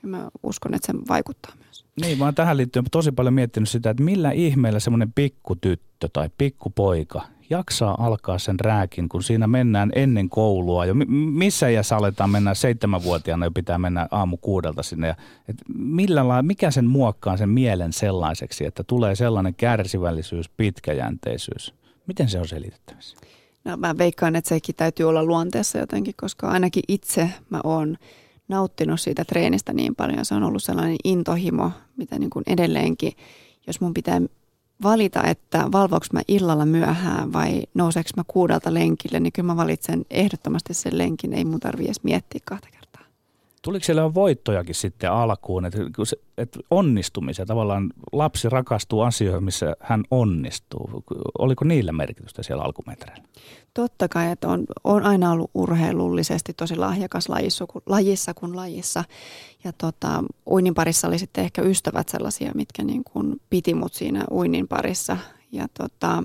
[0.00, 1.84] Kyllä mä uskon, että se vaikuttaa myös.
[2.00, 6.30] Niin, mä oon tähän liittyen tosi paljon miettinyt sitä, että millä ihmeellä semmoinen pikkutyttö tai
[6.38, 10.86] pikkupoika jaksaa alkaa sen rääkin, kun siinä mennään ennen koulua.
[10.86, 10.94] Jo,
[11.32, 15.06] missä ja aletaan mennä seitsemänvuotiaana jo pitää mennä aamu kuudelta sinne.
[15.06, 15.14] Ja,
[15.48, 21.74] et millä lailla, mikä sen muokkaa sen mielen sellaiseksi, että tulee sellainen kärsivällisyys, pitkäjänteisyys?
[22.06, 23.16] Miten se on selitettävissä?
[23.64, 27.96] No mä veikkaan, että sekin täytyy olla luonteessa jotenkin, koska ainakin itse mä oon
[28.48, 30.24] nauttinut siitä treenistä niin paljon.
[30.24, 33.12] Se on ollut sellainen intohimo, mitä niin kuin edelleenkin,
[33.66, 34.20] jos mun pitää
[34.82, 40.04] valita, että valvoinko mä illalla myöhään vai nouseeko mä kuudelta lenkille, niin kyllä mä valitsen
[40.10, 41.32] ehdottomasti sen lenkin.
[41.32, 42.75] Ei mun tarvitse edes miettiä kahta.
[43.66, 45.78] Tuliko siellä voittojakin sitten alkuun, että,
[46.38, 51.02] että onnistumisia, tavallaan lapsi rakastuu asioihin, missä hän onnistuu.
[51.38, 53.22] Oliko niillä merkitystä siellä alkumetreillä?
[53.74, 59.04] Totta kai, että on, on aina ollut urheilullisesti tosi lahjakas lajissa, lajissa kuin lajissa.
[59.64, 64.24] Ja tota, uinnin parissa oli sitten ehkä ystävät sellaisia, mitkä niin kuin piti mut siinä
[64.30, 65.16] uinnin parissa.
[65.52, 66.22] Ja tota,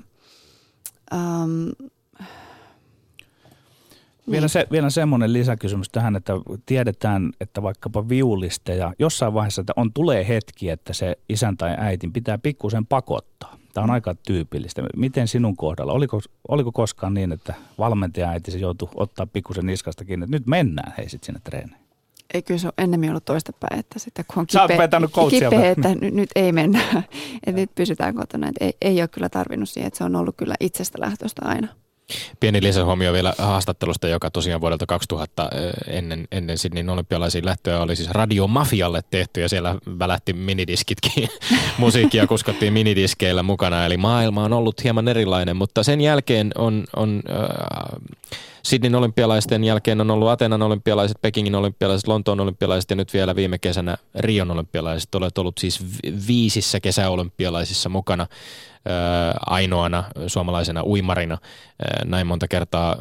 [4.30, 6.32] vielä, se, vielä semmoinen lisäkysymys tähän, että
[6.66, 12.12] tiedetään, että vaikkapa viulisteja, jossain vaiheessa että on, tulee hetki, että se isän tai äitin
[12.12, 13.56] pitää pikkusen pakottaa.
[13.74, 13.94] Tämä on mm.
[13.94, 14.82] aika tyypillistä.
[14.96, 15.92] Miten sinun kohdalla?
[15.92, 20.46] Oliko, oliko koskaan niin, että valmentaja äiti se joutui ottaa pikkusen niskasta kiinni, että nyt
[20.46, 21.82] mennään hei sitten sinne treeniin?
[22.34, 24.88] Ei kyllä se on ennemmin ollut toistepäin, että sitten kun on kipeä,
[25.30, 26.80] kipeä että nyt, nyt ei mennä,
[27.46, 28.48] että nyt pysytään kotona.
[28.48, 31.68] Että ei, ei ole kyllä tarvinnut siihen, että se on ollut kyllä itsestä lähtöstä aina.
[32.40, 37.96] Pieni lisähuomio vielä haastattelusta, joka tosiaan vuodelta 2000 eh, ennen, ennen Sydneyn olympialaisiin lähtöä oli
[37.96, 41.28] siis Radio Mafialle tehty ja siellä välähti minidiskitkin.
[41.78, 47.22] Musiikkia kuskottiin minidiskeillä mukana, eli maailma on ollut hieman erilainen, mutta sen jälkeen on, on
[47.30, 48.00] äh,
[48.62, 53.58] Sydneyn olympialaisten jälkeen on ollut Atenan olympialaiset, Pekingin olympialaiset, Lontoon olympialaiset ja nyt vielä viime
[53.58, 55.14] kesänä Rion olympialaiset.
[55.14, 55.84] Olet ollut siis
[56.28, 58.26] viisissä kesäolympialaisissa mukana
[59.46, 61.38] ainoana suomalaisena uimarina
[62.04, 62.96] näin monta kertaa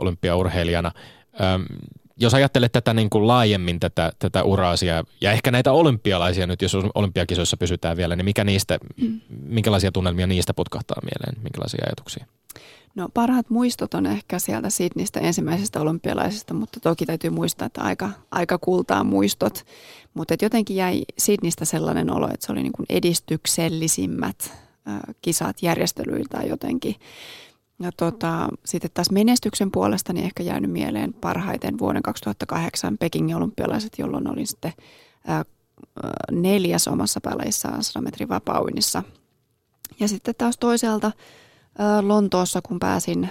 [0.00, 0.92] olympiaurheilijana.
[2.16, 6.76] Jos ajattelet tätä niin kuin laajemmin, tätä, tätä uraasia ja ehkä näitä olympialaisia nyt, jos
[6.94, 9.20] olympiakisoissa pysytään vielä, niin mikä niistä, mm.
[9.28, 12.26] minkälaisia tunnelmia niistä putkahtaa mieleen, minkälaisia ajatuksia?
[12.96, 18.10] No parhaat muistot on ehkä sieltä Sydneystä ensimmäisestä olympialaisesta, mutta toki täytyy muistaa, että aika,
[18.30, 19.66] aika kultaa muistot.
[20.14, 24.52] Mutta jotenkin jäi Sydneystä sellainen olo, että se oli niin edistyksellisimmät
[25.22, 26.94] kisat järjestelyiltä jotenkin.
[27.78, 33.98] Ja tota, sitten taas menestyksen puolesta niin ehkä jäänyt mieleen parhaiten vuoden 2008 Pekingin olympialaiset,
[33.98, 34.72] jolloin olin sitten
[36.32, 39.02] neljäs omassa päälaissaan 100 metrin vapauinnissa.
[40.00, 41.12] Ja sitten taas toisaalta
[42.02, 43.30] Lontoossa, kun pääsin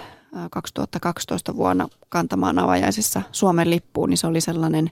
[0.50, 4.90] 2012 vuonna kantamaan avajaisissa Suomen lippuun, niin se oli sellainen,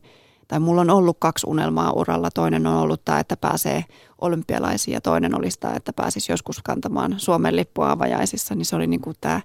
[0.48, 2.30] tai mulla on ollut kaksi unelmaa uralla.
[2.30, 3.84] Toinen on ollut tämä, että pääsee
[4.20, 8.86] olympialaisiin ja toinen olisi tämä, että pääsisi joskus kantamaan Suomen lippua avajaisissa, niin se oli
[8.86, 9.40] niin kuin tämä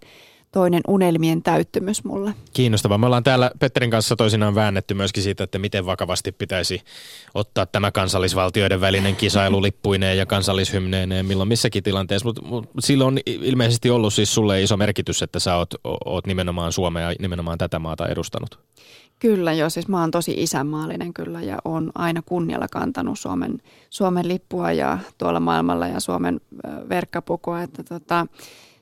[0.52, 2.34] toinen unelmien täyttymys mulle.
[2.54, 2.97] Kiinnostavaa.
[2.97, 6.82] Me ollaan täällä Petterin kanssa toisinaan väännetty myöskin siitä, että miten vakavasti pitäisi
[7.34, 12.26] ottaa tämä kansallisvaltioiden välinen kisailu lippuineen ja kansallishymneineen milloin missäkin tilanteessa.
[12.28, 15.74] Mutta mut sillä on ilmeisesti ollut siis sulle iso merkitys, että sä oot,
[16.06, 18.60] oot nimenomaan Suomea ja nimenomaan tätä maata edustanut.
[19.20, 24.28] Kyllä joo, siis mä oon tosi isänmaallinen kyllä ja on aina kunnialla kantanut Suomen, Suomen
[24.28, 26.41] lippua ja tuolla maailmalla ja Suomen
[26.89, 28.28] verkkapukua, että tota,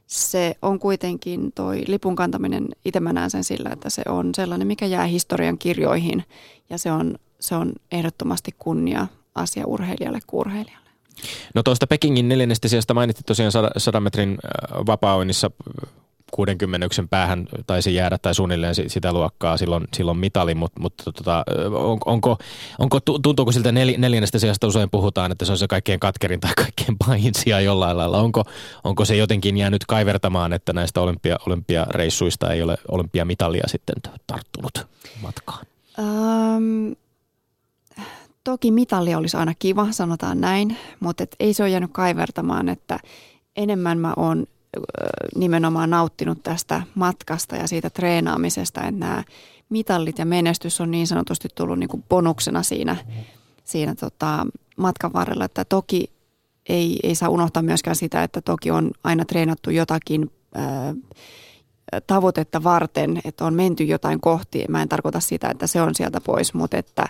[0.07, 4.67] se on kuitenkin toi lipun kantaminen, itse mä näen sen sillä, että se on sellainen,
[4.67, 6.23] mikä jää historian kirjoihin.
[6.69, 10.89] Ja se on, se on ehdottomasti kunnia asia urheilijalle kuin urheilijalle.
[11.55, 14.37] No tuosta Pekingin neljännestä sijasta mainittiin tosiaan 100 metrin
[14.71, 15.15] vapaa
[16.37, 21.97] 60 päähän taisi jäädä tai suunnilleen sitä luokkaa silloin, silloin mitali, mutta, mutta tota, on,
[22.05, 22.37] onko,
[22.79, 26.51] onko, tuntuuko siltä nel, neljännestä sijasta usein puhutaan, että se on se kaikkein katkerin tai
[26.57, 28.17] kaikkein pahin sija jollain lailla.
[28.17, 28.43] Onko,
[28.83, 33.95] onko se jotenkin jäänyt kaivertamaan, että näistä olympia, olympiareissuista ei ole olympiamitalia sitten
[34.27, 34.87] tarttunut
[35.21, 35.65] matkaan?
[35.99, 36.95] Um,
[38.43, 42.99] toki mitali olisi aina kiva, sanotaan näin, mutta et ei se ole jäänyt kaivertamaan, että
[43.55, 44.47] enemmän mä oon
[45.35, 49.23] nimenomaan nauttinut tästä matkasta ja siitä treenaamisesta, että nämä
[49.69, 52.95] mitallit ja menestys on niin sanotusti tullut niin kuin bonuksena siinä,
[53.63, 54.47] siinä tota
[54.77, 56.11] matkan varrella, että toki
[56.69, 60.93] ei, ei saa unohtaa myöskään sitä, että toki on aina treenattu jotakin ää,
[62.07, 64.65] tavoitetta varten, että on menty jotain kohti.
[64.69, 67.05] Mä en tarkoita sitä, että se on sieltä pois, mutta että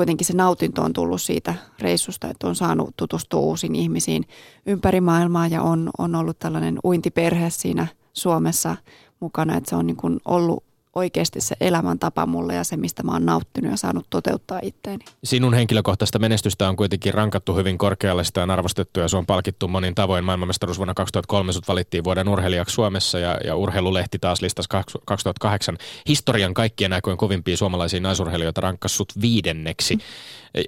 [0.00, 4.24] kuitenkin se nautinto on tullut siitä reissusta, että on saanut tutustua uusiin ihmisiin
[4.66, 8.76] ympäri maailmaa ja on, on ollut tällainen uintiperhe siinä Suomessa
[9.20, 10.64] mukana, että se on niin kuin ollut
[10.94, 15.04] oikeasti se elämäntapa mulle ja se, mistä mä oon nauttinut ja saanut toteuttaa itteeni.
[15.24, 19.68] Sinun henkilökohtaista menestystä on kuitenkin rankattu hyvin korkealle, sitä on arvostettu ja se on palkittu
[19.68, 20.24] monin tavoin.
[20.24, 24.68] Maailmanmestaruus vuonna 2003 sut valittiin vuoden urheilijaksi Suomessa ja, ja urheilulehti taas listas
[25.04, 25.76] 2008
[26.08, 29.96] historian kaikkien aikojen kovimpia suomalaisia naisurheilijoita rankkassut viidenneksi.
[29.96, 30.02] Mm.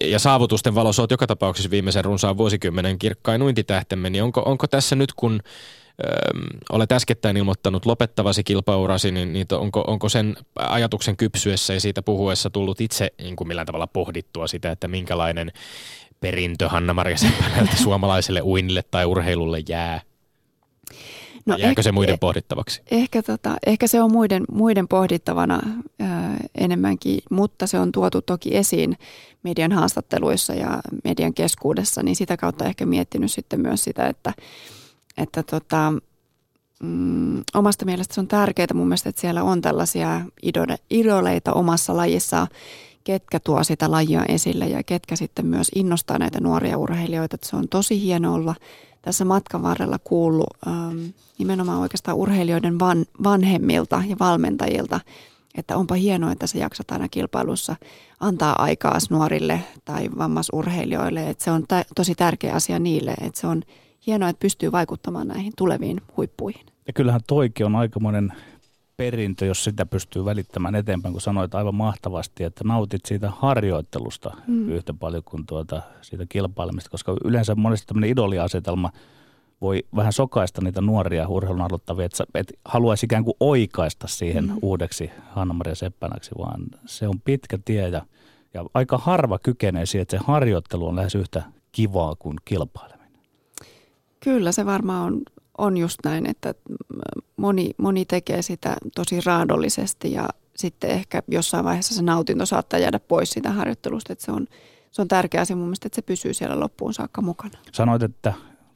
[0.01, 4.97] Ja saavutusten valossa olet joka tapauksessa viimeisen runsaan vuosikymmenen kirkkain uintitähtemme, niin onko, onko tässä
[4.97, 5.43] nyt kun
[6.73, 12.51] olet äskettäin ilmoittanut lopettavasi kilpaurasi, niin, niin onko, onko sen ajatuksen kypsyessä ja siitä puhuessa
[12.51, 15.53] tullut itse niin kuin millään tavalla pohdittua sitä, että minkälainen
[16.21, 20.01] perintö Hanna-Maria Seppälältä suomalaiselle uinille tai urheilulle jää?
[21.47, 22.83] No Jääkö ehkä, se muiden pohdittavaksi?
[22.91, 25.61] Ehkä, tota, ehkä se on muiden, muiden pohdittavana
[26.01, 28.99] ää, enemmänkin, mutta se on tuotu toki esiin
[29.43, 34.33] median haastatteluissa ja median keskuudessa, niin sitä kautta ehkä miettinyt sitten myös sitä, että
[35.19, 35.93] että tota,
[36.83, 41.97] mm, omasta mielestä se on tärkeää mun mielestä, että siellä on tällaisia idole, idoleita omassa
[41.97, 42.47] lajissa,
[43.05, 47.35] ketkä tuo sitä lajia esille ja ketkä sitten myös innostaa näitä nuoria urheilijoita.
[47.35, 48.55] Että se on tosi hieno olla
[49.03, 51.05] tässä matkan varrella kuullut ähm,
[51.39, 55.01] nimenomaan oikeastaan urheilijoiden van, vanhemmilta ja valmentajilta,
[55.55, 57.77] että onpa hienoa, että se jaksat aina kilpailussa
[58.21, 61.31] antaa aikaa nuorille tai vammaisurheilijoille.
[61.31, 63.63] Että se on t- tosi tärkeä asia niille, että se on–
[64.07, 66.67] hienoa, että pystyy vaikuttamaan näihin tuleviin huippuihin.
[66.87, 68.33] Ja kyllähän toikin on aikamoinen
[68.97, 74.69] perintö, jos sitä pystyy välittämään eteenpäin, kun sanoit aivan mahtavasti, että nautit siitä harjoittelusta mm.
[74.69, 78.91] yhtä paljon kuin tuota, siitä kilpailemista, koska yleensä monesti tämmöinen idoliasetelma
[79.61, 84.59] voi vähän sokaista niitä nuoria urheilun aloittavia, että, että haluaisi ikään kuin oikaista siihen mm.
[84.63, 88.03] uudeksi Hanna-Maria Seppänäksi, vaan se on pitkä tie ja,
[88.55, 91.43] ja aika harva kykenee siihen, että se harjoittelu on lähes yhtä
[91.73, 93.02] kivaa kuin kilpaileminen.
[94.25, 95.23] Kyllä se varmaan on,
[95.59, 96.55] on just näin, että
[97.37, 102.99] moni, moni tekee sitä tosi raadollisesti ja sitten ehkä jossain vaiheessa se nautinto saattaa jäädä
[102.99, 104.47] pois siitä harjoittelusta, että se on,
[104.91, 107.59] se on tärkeä asia mun mielestä, että se pysyy siellä loppuun saakka mukana.
[107.73, 108.33] Sanoit, että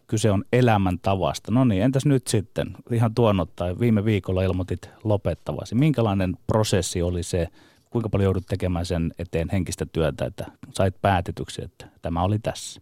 [0.07, 1.53] kyse on elämäntavasta.
[1.53, 2.77] No niin, entäs nyt sitten?
[2.91, 5.75] Ihan tuonnottain viime viikolla ilmoitit lopettavasi.
[5.75, 7.49] Minkälainen prosessi oli se?
[7.91, 12.81] Kuinka paljon joudut tekemään sen eteen henkistä työtä, että sait päätetyksi, että tämä oli tässä?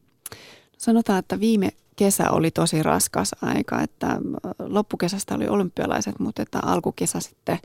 [0.78, 4.20] Sanotaan, että viime kesä oli tosi raskas aika, että
[4.58, 7.58] loppukesästä oli olympialaiset, mutta että alkukesä sitten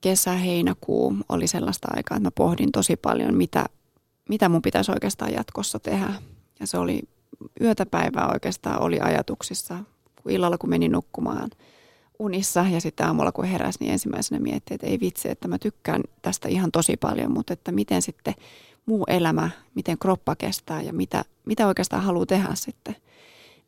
[0.00, 3.66] kesä, heinäkuu oli sellaista aikaa, että mä pohdin tosi paljon, mitä,
[4.28, 6.12] mitä mun pitäisi oikeastaan jatkossa tehdä.
[6.60, 7.02] Ja se oli
[7.60, 9.78] yötä päivää oikeastaan oli ajatuksissa,
[10.22, 11.50] kun illalla kun menin nukkumaan
[12.18, 16.02] unissa ja sitten aamulla kun heräsi, niin ensimmäisenä miettii, että ei vitsi, että mä tykkään
[16.22, 18.34] tästä ihan tosi paljon, mutta että miten sitten
[18.86, 22.96] muu elämä, miten kroppa kestää ja mitä, mitä oikeastaan haluaa tehdä sitten.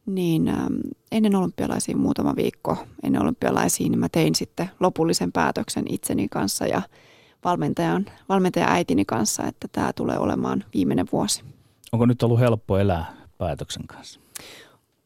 [0.06, 0.74] Niin ähm,
[1.12, 6.82] ennen olympialaisia muutama viikko ennen olympialaisia, niin mä tein sitten lopullisen päätöksen itseni kanssa ja
[7.44, 11.42] valmentajan, valmentajan äitini kanssa, että tämä tulee olemaan viimeinen vuosi.
[11.92, 14.20] Onko nyt ollut helppo elää päätöksen kanssa?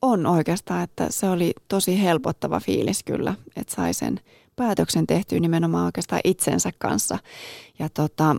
[0.03, 4.21] On oikeastaan, että se oli tosi helpottava fiilis kyllä, että sai sen
[4.57, 7.19] päätöksen tehtyä nimenomaan oikeastaan itsensä kanssa.
[7.79, 8.37] Ja tota,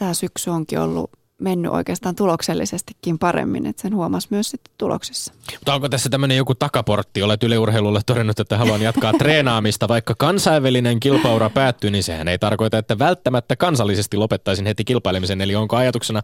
[0.00, 1.10] tämä syksy onkin ollut
[1.40, 5.32] mennyt oikeastaan tuloksellisestikin paremmin, että sen huomasi myös sitten tuloksissa.
[5.52, 7.22] Mutta onko tässä tämmöinen joku takaportti?
[7.22, 9.88] Olet yleurheilulle todennut, että haluan jatkaa treenaamista.
[9.88, 15.40] Vaikka kansainvälinen kilpaura päättyy, niin sehän ei tarkoita, että välttämättä kansallisesti lopettaisin heti kilpailemisen.
[15.40, 16.22] Eli onko ajatuksena,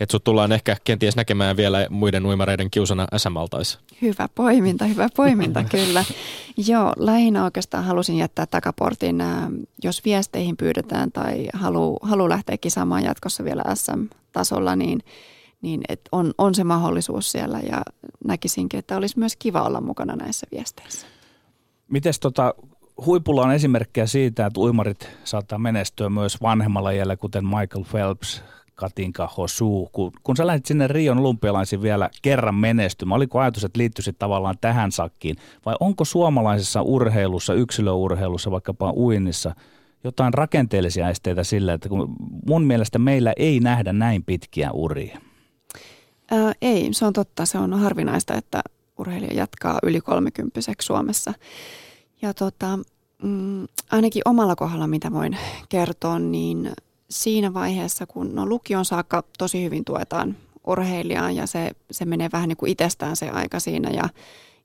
[0.00, 3.78] että sut tullaan ehkä kenties näkemään vielä muiden uimareiden kiusana SM-altaissa?
[4.02, 6.04] Hyvä poiminta, hyvä poiminta kyllä.
[6.66, 9.22] Joo, lähinnä oikeastaan halusin jättää takaportin,
[9.82, 14.04] jos viesteihin pyydetään tai haluaa halu lähteä kisaamaan jatkossa vielä SM
[14.34, 15.00] tasolla, niin,
[15.62, 17.82] niin et on, on se mahdollisuus siellä ja
[18.24, 21.06] näkisinkin, että olisi myös kiva olla mukana näissä viesteissä.
[21.88, 22.54] Mites tota,
[23.06, 28.42] huipulla on esimerkkejä siitä, että uimarit saattaa menestyä myös vanhemmalla jäljellä, kuten Michael Phelps,
[28.74, 29.88] Katinka Hosu.
[29.92, 34.58] Kun, kun sä lähdit sinne Rion olympialaisiin vielä kerran menestymään, oliko ajatus, että liittyisit tavallaan
[34.60, 35.36] tähän sakkiin?
[35.66, 39.54] Vai onko suomalaisessa urheilussa, yksilöurheilussa, vaikkapa uinnissa–
[40.04, 45.18] jotain rakenteellisia esteitä sillä, että kun mun mielestä meillä ei nähdä näin pitkiä uria?
[46.30, 47.46] Ää, ei, se on totta.
[47.46, 48.62] Se on harvinaista, että
[48.98, 51.34] urheilija jatkaa yli 30 Suomessa.
[52.22, 52.78] Ja tota,
[53.22, 55.38] mm, ainakin omalla kohdalla, mitä voin
[55.68, 56.72] kertoa, niin
[57.10, 60.36] siinä vaiheessa, kun no lukion saakka tosi hyvin tuetaan
[60.66, 64.08] urheilijaa ja se, se menee vähän niin kuin itsestään se aika siinä ja,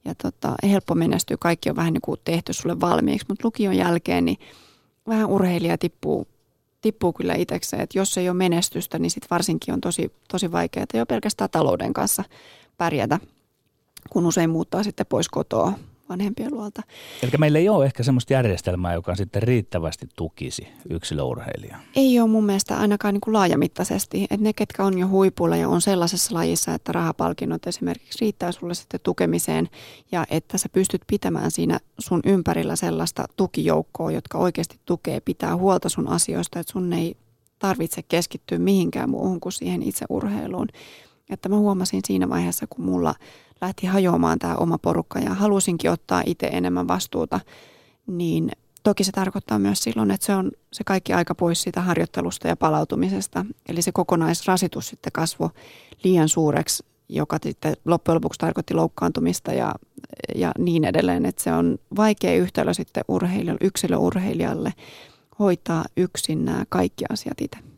[0.06, 1.38] ja tota, helppo menestyä.
[1.40, 4.38] Kaikki on vähän niin kuin tehty sulle valmiiksi, mutta lukion jälkeen niin–
[5.10, 6.28] vähän urheilija tippuu,
[6.82, 10.86] tippuu kyllä itsekseen, että jos ei ole menestystä, niin sitten varsinkin on tosi, tosi vaikeaa
[10.94, 12.24] jo pelkästään talouden kanssa
[12.78, 13.20] pärjätä,
[14.10, 15.74] kun usein muuttaa sitten pois kotoa
[16.10, 16.82] vanhempien luolta.
[17.24, 21.80] Eli meillä ei ole ehkä sellaista järjestelmää, joka sitten riittävästi tukisi yksilöurheilijaa.
[21.96, 24.24] Ei ole mun mielestä ainakaan niin kuin laajamittaisesti.
[24.24, 28.74] Että ne, ketkä on jo huipulla ja on sellaisessa lajissa, että rahapalkinnot esimerkiksi riittää sulle
[28.74, 29.70] sitten tukemiseen
[30.12, 35.90] ja että sä pystyt pitämään siinä sun ympärillä sellaista tukijoukkoa, jotka oikeasti tukee, pitää huolta
[35.90, 37.16] sun asioista, että sun ei
[37.60, 40.68] tarvitse keskittyä mihinkään muuhun kuin siihen itse urheiluun.
[41.30, 43.16] Että mä huomasin siinä vaiheessa, kun mulla–
[43.62, 47.40] lähti hajoamaan tämä oma porukka ja halusinkin ottaa itse enemmän vastuuta,
[48.08, 48.52] niin
[48.84, 52.56] toki se tarkoittaa myös silloin, että se on se kaikki aika pois siitä harjoittelusta ja
[52.56, 53.46] palautumisesta.
[53.70, 55.50] Eli se kokonaisrasitus sitten kasvoi
[56.04, 59.76] liian suureksi, joka sitten loppujen lopuksi tarkoitti loukkaantumista ja,
[60.36, 61.26] ja niin edelleen.
[61.26, 64.74] Että se on vaikea yhtälö sitten urheilijalle, yksilöurheilijalle
[65.40, 67.69] hoitaa yksin nämä kaikki asiat itse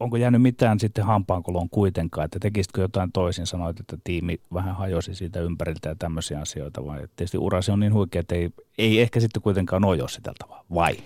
[0.00, 5.14] onko jäänyt mitään sitten hampaankoloon kuitenkaan, että tekisitkö jotain toisin, sanoit, että tiimi vähän hajosi
[5.14, 9.20] siitä ympäriltä ja tämmöisiä asioita, vai tietysti urasi on niin huikea, että ei, ei ehkä
[9.20, 10.96] sitten kuitenkaan ole jossiteltavaa, vai?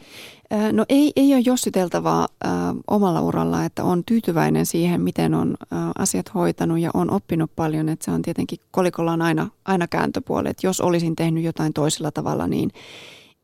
[0.73, 2.51] No ei, ei ole jossiteltavaa äh,
[2.89, 7.89] omalla uralla, että on tyytyväinen siihen, miten on äh, asiat hoitanut ja on oppinut paljon,
[7.89, 12.11] että se on tietenkin, kolikolla on aina, aina kääntöpuoli, että jos olisin tehnyt jotain toisella
[12.11, 12.71] tavalla, niin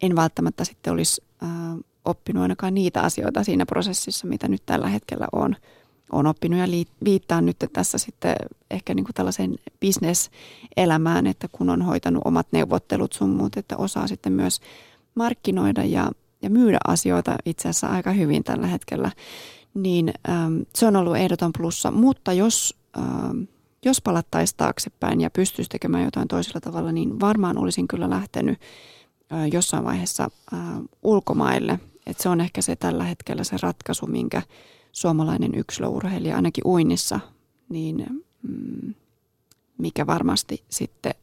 [0.03, 1.49] en välttämättä sitten olisi äh,
[2.09, 5.57] oppinut ainakaan niitä asioita siinä prosessissa, mitä nyt tällä hetkellä on,
[6.13, 6.67] on oppinut ja
[7.05, 8.37] viittaan nyt tässä sitten
[8.71, 14.07] ehkä niin kuin tällaiseen bisneselämään, että kun on hoitanut omat neuvottelut sun muut, että osaa
[14.07, 14.61] sitten myös
[15.15, 16.11] markkinoida ja,
[16.43, 19.11] ja myydä asioita itse asiassa aika hyvin tällä hetkellä,
[19.75, 21.91] niin äm, se on ollut ehdoton plussa.
[21.91, 23.47] Mutta jos, äm,
[23.85, 28.61] jos palattaisiin taaksepäin ja pystyisi tekemään jotain toisella tavalla, niin varmaan olisin kyllä lähtenyt
[29.33, 30.61] äh, jossain vaiheessa äh,
[31.03, 34.43] ulkomaille et se on ehkä se tällä hetkellä se ratkaisu, minkä
[34.93, 37.21] suomalainen yksilöurheilija ainakin uinnissa,
[37.69, 38.07] niin
[38.43, 38.95] mm,
[39.79, 41.15] mikä varmasti sitten,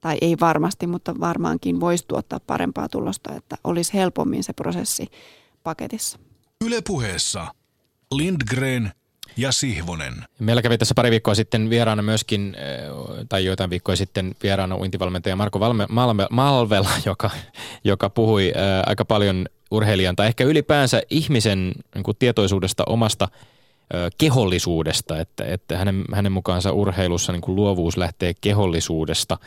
[0.00, 5.06] tai ei varmasti, mutta varmaankin voisi tuottaa parempaa tulosta, että olisi helpommin se prosessi
[5.62, 6.18] paketissa.
[6.64, 7.46] Ylepuheessa
[8.12, 8.92] Lindgren
[9.36, 10.14] ja Sihvonen.
[10.38, 15.36] Meillä kävi tässä pari viikkoa sitten vieraana myöskin, eh, tai joitain viikkoja sitten vieraana uintivalmentaja
[15.36, 17.30] Marko Valme, Malve, Malvela, joka,
[17.84, 23.28] joka puhui ää, eh, aika paljon urheilijan tai ehkä ylipäänsä ihmisen niin kuin tietoisuudesta omasta
[23.92, 29.38] ää, kehollisuudesta, että, että hänen, hänen mukaansa urheilussa niin kuin luovuus lähtee kehollisuudesta–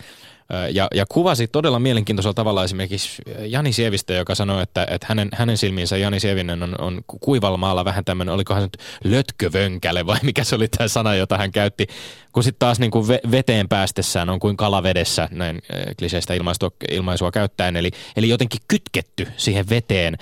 [0.71, 5.57] ja, ja kuvasi todella mielenkiintoisella tavalla esimerkiksi Jani Sievistä, joka sanoi, että, että hänen, hänen
[5.57, 10.55] silmiinsä Jani Sievinen on, on kuivalmaalla vähän tämmöinen, olikohan se nyt lötkövönkäle vai mikä se
[10.55, 11.87] oli tämä sana, jota hän käytti,
[12.31, 15.61] kun sitten taas niin kuin veteen päästessään on kuin kalavedessä, näin
[15.99, 20.17] kliseistä ilmaisua, ilmaisua käyttäen, eli, eli jotenkin kytketty siihen veteen.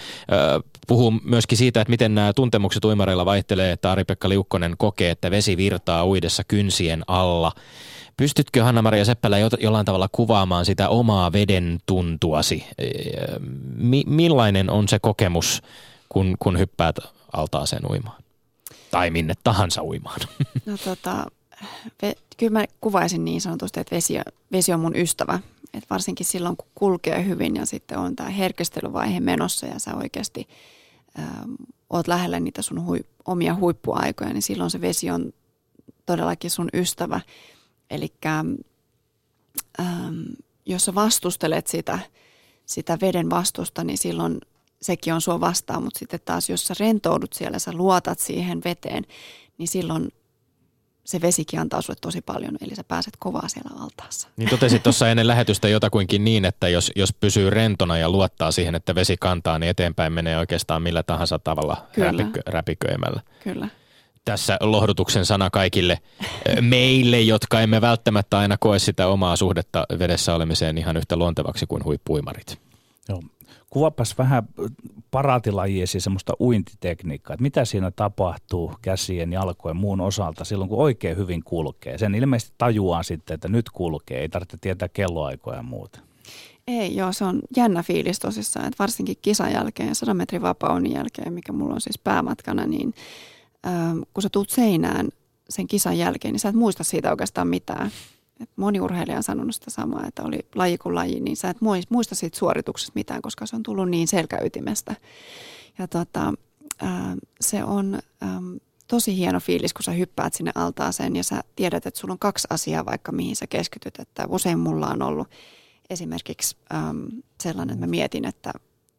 [0.87, 5.57] puhuu myöskin siitä, että miten nämä tuntemukset uimareilla vaihtelee, että Ari-Pekka Liukkonen kokee, että vesi
[5.57, 7.51] virtaa uidessa kynsien alla.
[8.19, 12.65] Pystytkö Hanna-Maria Seppälä jollain tavalla kuvaamaan sitä omaa veden tuntuasi?
[13.75, 15.61] Mi- millainen on se kokemus,
[16.09, 16.95] kun, kun hyppäät
[17.33, 18.23] altaaseen uimaan?
[18.91, 20.19] Tai minne tahansa uimaan?
[20.65, 21.25] No tota,
[22.01, 24.13] ve, kyllä mä kuvaisin niin sanotusti, että vesi,
[24.51, 25.39] vesi on mun ystävä.
[25.73, 30.47] Et varsinkin silloin, kun kulkee hyvin ja sitten on tämä herkistelyvaihe menossa ja sä oikeasti
[31.19, 31.51] ähm,
[31.89, 35.33] oot lähellä niitä sun hui, omia huippuaikoja, niin silloin se vesi on
[36.05, 37.21] todellakin sun ystävä.
[37.89, 38.53] Eli ähm,
[40.65, 41.99] jos sä vastustelet sitä,
[42.65, 44.39] sitä veden vastusta, niin silloin
[44.81, 49.03] sekin on sua vastaan, mutta sitten taas jos sä rentoudut siellä, sä luotat siihen veteen,
[49.57, 50.11] niin silloin
[51.03, 54.27] se vesikin antaa sulle tosi paljon, eli sä pääset kovaa siellä altaassa.
[54.37, 58.75] Niin totesit tuossa ennen lähetystä jotakuinkin niin, että jos, jos pysyy rentona ja luottaa siihen,
[58.75, 63.21] että vesi kantaa, niin eteenpäin menee oikeastaan millä tahansa tavalla räpikö, räpiköimällä.
[63.43, 63.67] Kyllä.
[64.29, 65.97] Tässä lohdutuksen sana kaikille
[66.61, 71.83] meille, jotka emme välttämättä aina koe sitä omaa suhdetta vedessä olemiseen ihan yhtä luontevaksi kuin
[71.83, 72.59] huippuimarit.
[73.09, 73.21] Joo.
[73.69, 74.43] Kuvapas vähän
[75.11, 81.43] paraatilajiesi semmoista uintitekniikkaa, että mitä siinä tapahtuu käsien, jalkojen muun osalta silloin, kun oikein hyvin
[81.43, 81.97] kulkee.
[81.97, 85.99] Sen ilmeisesti tajuaa sitten, että nyt kulkee, ei tarvitse tietää kelloaikoja ja muuta.
[86.67, 91.33] Ei, joo, se on jännä fiilis tosissaan, että varsinkin kisan jälkeen, 100 metrin vapaunin jälkeen,
[91.33, 92.93] mikä mulla on siis päämatkana, niin
[94.13, 95.09] kun sä tuut seinään
[95.49, 97.91] sen kisan jälkeen, niin sä et muista siitä oikeastaan mitään.
[98.39, 101.57] Et moni urheilija on sanonut sitä samaa, että oli laji kuin laji, niin sä et
[101.89, 104.95] muista siitä suorituksesta mitään, koska se on tullut niin selkäytimestä.
[105.77, 106.33] Ja tota,
[106.79, 111.85] ää, se on äm, tosi hieno fiilis, kun sä hyppäät sinne altaaseen ja sä tiedät,
[111.85, 113.99] että sulla on kaksi asiaa vaikka mihin sä keskityt.
[113.99, 115.27] Että usein mulla on ollut
[115.89, 116.57] esimerkiksi
[117.43, 118.51] sellainen, että mä mietin, että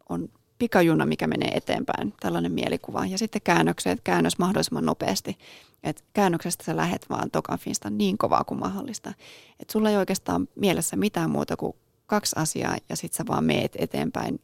[0.08, 0.28] on
[0.60, 3.06] pikajuna, mikä menee eteenpäin, tällainen mielikuva.
[3.06, 5.38] Ja sitten käännökset, käännös mahdollisimman nopeasti.
[5.82, 9.12] Et käännöksestä sä lähet vaan tokan finsta niin kovaa kuin mahdollista.
[9.60, 13.72] Että sulla ei oikeastaan mielessä mitään muuta kuin kaksi asiaa ja sitten sä vaan meet
[13.78, 14.40] eteenpäin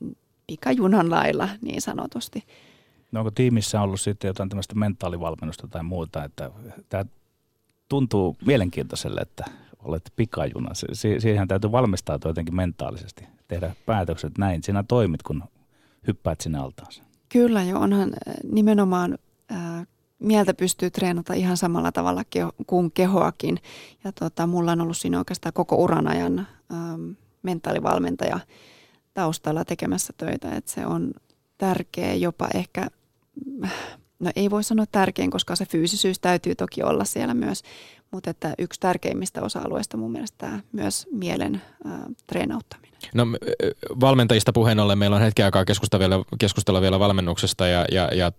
[0.46, 2.44] pikajunan lailla niin sanotusti.
[3.12, 6.50] No onko tiimissä ollut sitten jotain tämmöistä mentaalivalmennusta tai muuta, että
[6.88, 7.04] tämä
[7.88, 9.44] tuntuu mielenkiintoiselle, että
[9.84, 10.70] olet pikajuna.
[11.18, 14.62] siihen täytyy valmistautua jotenkin mentaalisesti, tehdä päätökset näin.
[14.62, 15.42] Sinä toimit, kun
[16.07, 17.02] hyppäät sinne altaansa.
[17.28, 19.18] Kyllä jo, onhan äh, nimenomaan
[19.52, 19.86] äh,
[20.18, 23.59] mieltä pystyy treenata ihan samalla tavalla keho, kuin kehoakin.
[24.04, 27.11] Ja tota, mulla on ollut siinä oikeastaan koko uran ajan ähm,
[27.42, 28.40] mentaalivalmentaja
[29.14, 30.52] taustalla tekemässä töitä.
[30.52, 31.12] Että se on
[31.59, 32.86] tärkeä jopa ehkä,
[34.18, 37.62] no ei voi sanoa tärkein, koska se fyysisyys täytyy toki olla siellä myös.
[38.11, 41.92] Mutta että yksi tärkeimmistä osa-alueista mun mielestä myös mielen äh,
[42.26, 42.86] treenauttaminen.
[43.14, 43.26] No
[44.00, 48.32] valmentajista puheen ollen meillä on hetki aikaa keskustella vielä, keskustella vielä valmennuksesta ja, ja, ja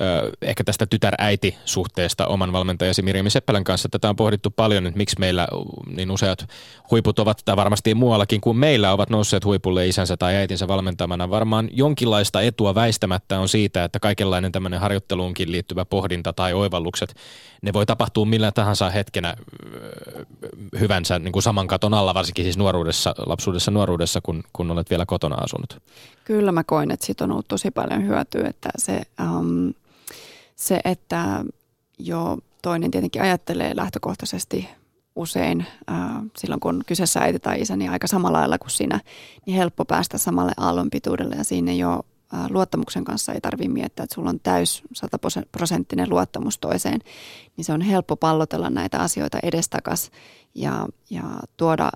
[0.00, 3.88] ö, ehkä tästä tytär-äiti-suhteesta oman valmentajasi Mirjami Seppälän kanssa.
[3.88, 5.48] Tätä on pohdittu paljon, että miksi meillä
[5.96, 6.48] niin useat
[6.90, 11.30] huiput ovat, tai varmasti muuallakin kuin meillä, ovat nousseet huipulle isänsä tai äitinsä valmentamana.
[11.30, 17.14] Varmaan jonkinlaista etua väistämättä on siitä, että kaikenlainen tämmöinen harjoitteluunkin liittyvä pohdinta tai oivallukset,
[17.62, 19.34] ne voi tapahtua millä tahansa hetkenä
[20.80, 25.06] hyvänsä niin kuin saman katon alla, varsinkin siis nuoruudessa, lapsuudessa nuoruudessa kun, kun olet vielä
[25.06, 25.82] kotona asunut?
[26.24, 29.02] Kyllä mä koin, että siitä on ollut tosi paljon hyötyä, että se,
[29.38, 29.74] um,
[30.56, 31.44] se että
[31.98, 34.68] jo toinen tietenkin ajattelee lähtökohtaisesti
[35.16, 35.96] usein äh,
[36.36, 39.00] silloin, kun kyseessä äiti tai isä, niin aika samalla lailla kuin sinä,
[39.46, 42.00] niin helppo päästä samalle aallonpituudelle ja siinä jo
[42.50, 47.00] luottamuksen kanssa ei tarvitse miettiä, että sulla on täys sataprosenttinen luottamus toiseen,
[47.56, 50.10] niin se on helppo pallotella näitä asioita edestakas
[50.54, 51.22] ja, ja
[51.56, 51.90] tuoda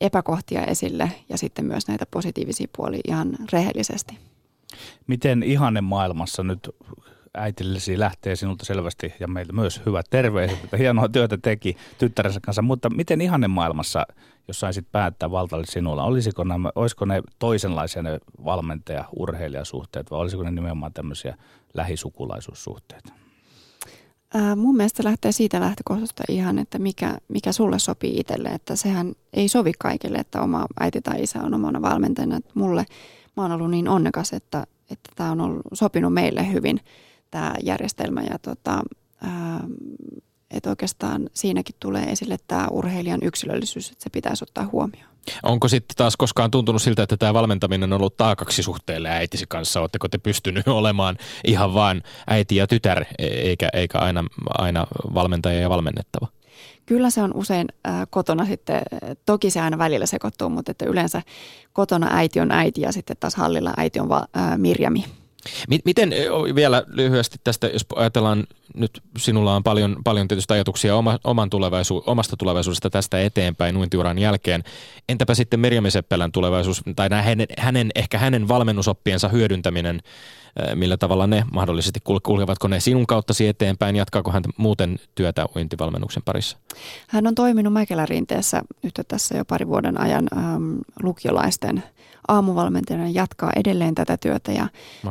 [0.00, 4.18] epäkohtia esille ja sitten myös näitä positiivisia puolia ihan rehellisesti.
[5.06, 6.70] Miten ihanne maailmassa nyt
[7.34, 12.62] äitillesi lähtee sinulta selvästi ja meiltä myös hyvät terveiset, että hienoa työtä teki tyttärensä kanssa,
[12.62, 14.06] mutta miten ihanne maailmassa,
[14.48, 20.50] jos saisit päättää valtalle sinulla, olisiko nämä, olisiko ne toisenlaisia ne valmentaja-urheilijasuhteet vai olisiko ne
[20.50, 21.36] nimenomaan tämmöisiä
[21.74, 23.12] lähisukulaisuussuhteita?
[24.34, 28.48] Ää, mun mielestä lähtee siitä lähtökohdasta ihan, että mikä, mikä sulle sopii itselle.
[28.48, 32.36] Että sehän ei sovi kaikille, että oma äiti tai isä on omana valmentajana.
[32.36, 32.84] Että mulle,
[33.36, 36.80] mä oon ollut niin onnekas, että, että tämä on ollut, sopinut meille hyvin
[37.30, 38.22] tämä järjestelmä.
[38.22, 38.82] Ja tota,
[40.50, 45.08] että oikeastaan siinäkin tulee esille tämä urheilijan yksilöllisyys, että se pitäisi ottaa huomioon.
[45.42, 49.80] Onko sitten taas koskaan tuntunut siltä, että tämä valmentaminen on ollut taakaksi suhteelle äitisi kanssa?
[49.80, 51.16] Oletteko te pystynyt olemaan
[51.46, 56.26] ihan vain äiti ja tytär, eikä, eikä aina, aina valmentaja ja valmennettava?
[56.86, 58.82] Kyllä se on usein äh, kotona sitten,
[59.26, 61.22] toki se aina välillä sekoittuu, mutta että yleensä
[61.72, 65.04] kotona äiti on äiti ja sitten taas hallilla äiti on va, äh, Mirjami.
[65.84, 66.14] Miten
[66.54, 72.04] vielä lyhyesti tästä, jos ajatellaan nyt sinulla on paljon, paljon tietysti ajatuksia oma, oman tulevaisuus,
[72.06, 74.62] omasta tulevaisuudesta tästä eteenpäin uintiuran jälkeen.
[75.08, 80.00] Entäpä sitten Merjami Seppälän tulevaisuus tai hänen, hänen, ehkä hänen valmennusoppiensa hyödyntäminen,
[80.74, 86.58] millä tavalla ne mahdollisesti kulkevatko ne sinun kauttasi eteenpäin, jatkaako hän muuten työtä uintivalmennuksen parissa?
[87.08, 91.82] Hän on toiminut Mäkelärinteessä nyt tässä jo pari vuoden ajan ähm, lukiolaisten–
[92.28, 94.68] aamuvalmentajana jatkaa edelleen tätä työtä ja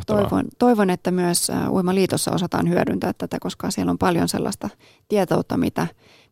[0.07, 4.69] toivon, toivon, että myös Uimaliitossa osataan hyödyntää tätä, koska siellä on paljon sellaista
[5.07, 5.87] tietoutta, mitä,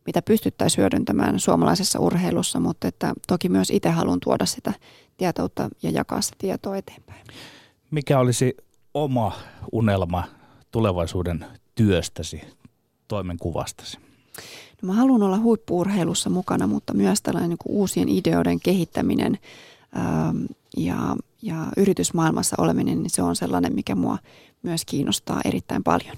[0.06, 4.72] mitä pystyttäisiin hyödyntämään suomalaisessa urheilussa, mutta että toki myös itse haluan tuoda sitä
[5.16, 7.26] tietoutta ja jakaa sitä tietoa eteenpäin.
[7.90, 8.56] Mikä olisi
[8.94, 9.32] oma
[9.72, 10.24] unelma
[10.70, 12.40] tulevaisuuden työstäsi,
[13.08, 13.98] toimenkuvastasi?
[14.82, 19.38] No mä haluan olla huippuurheilussa mukana, mutta myös tällainen niin uusien ideoiden kehittäminen
[20.76, 24.18] ja, ja yritysmaailmassa oleminen, niin se on sellainen, mikä mua
[24.62, 26.16] myös kiinnostaa erittäin paljon.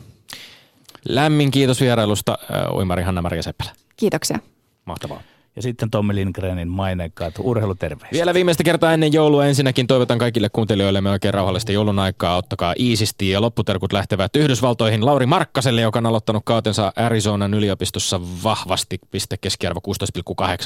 [1.09, 2.39] Lämmin kiitos vierailusta,
[2.75, 3.71] uimari Hanna-Maria Seppälä.
[3.97, 4.39] Kiitoksia.
[4.85, 5.23] Mahtavaa.
[5.59, 8.12] Ja sitten Tommi Lindgrenin maineikkaat urheiluterveistä.
[8.12, 12.36] Vielä viimeistä kertaa ennen joulua ensinnäkin toivotan kaikille kuuntelijoille oikein rauhallista joulun aikaa.
[12.36, 18.98] Ottakaa iisisti ja lopputerkut lähtevät Yhdysvaltoihin Lauri Markkaselle, joka on aloittanut kautensa Arizonan yliopistossa vahvasti.
[19.11, 19.80] Piste keskiarvo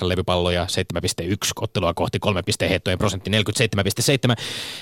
[0.02, 0.66] 16,8 levypalloja,
[0.98, 3.36] 7,1 ottelua kohti 3 heittojen prosentti 47,7.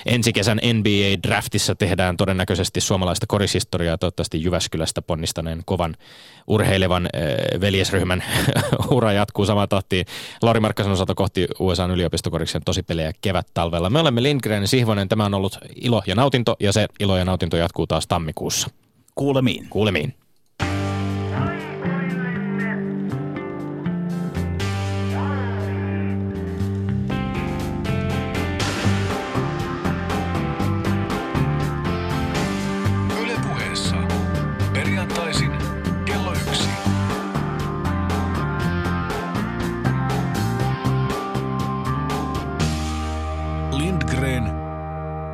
[0.05, 5.95] Ensi kesän NBA-draftissa tehdään todennäköisesti suomalaista korishistoriaa, toivottavasti Jyväskylästä ponnistaneen kovan
[6.47, 8.23] urheilevan äh, veljesryhmän
[8.91, 13.89] ura jatkuu samaan tahtiin pelattiin Lauri Markkasen osalta kohti USA yliopistokoriksen tosipelejä kevät-talvella.
[13.89, 15.09] Me olemme Lindgren Sihvonen.
[15.09, 18.69] Tämä on ollut ilo ja nautinto ja se ilo ja nautinto jatkuu taas tammikuussa.
[19.15, 19.67] Kuulemiin.
[19.69, 20.13] Kuulemiin.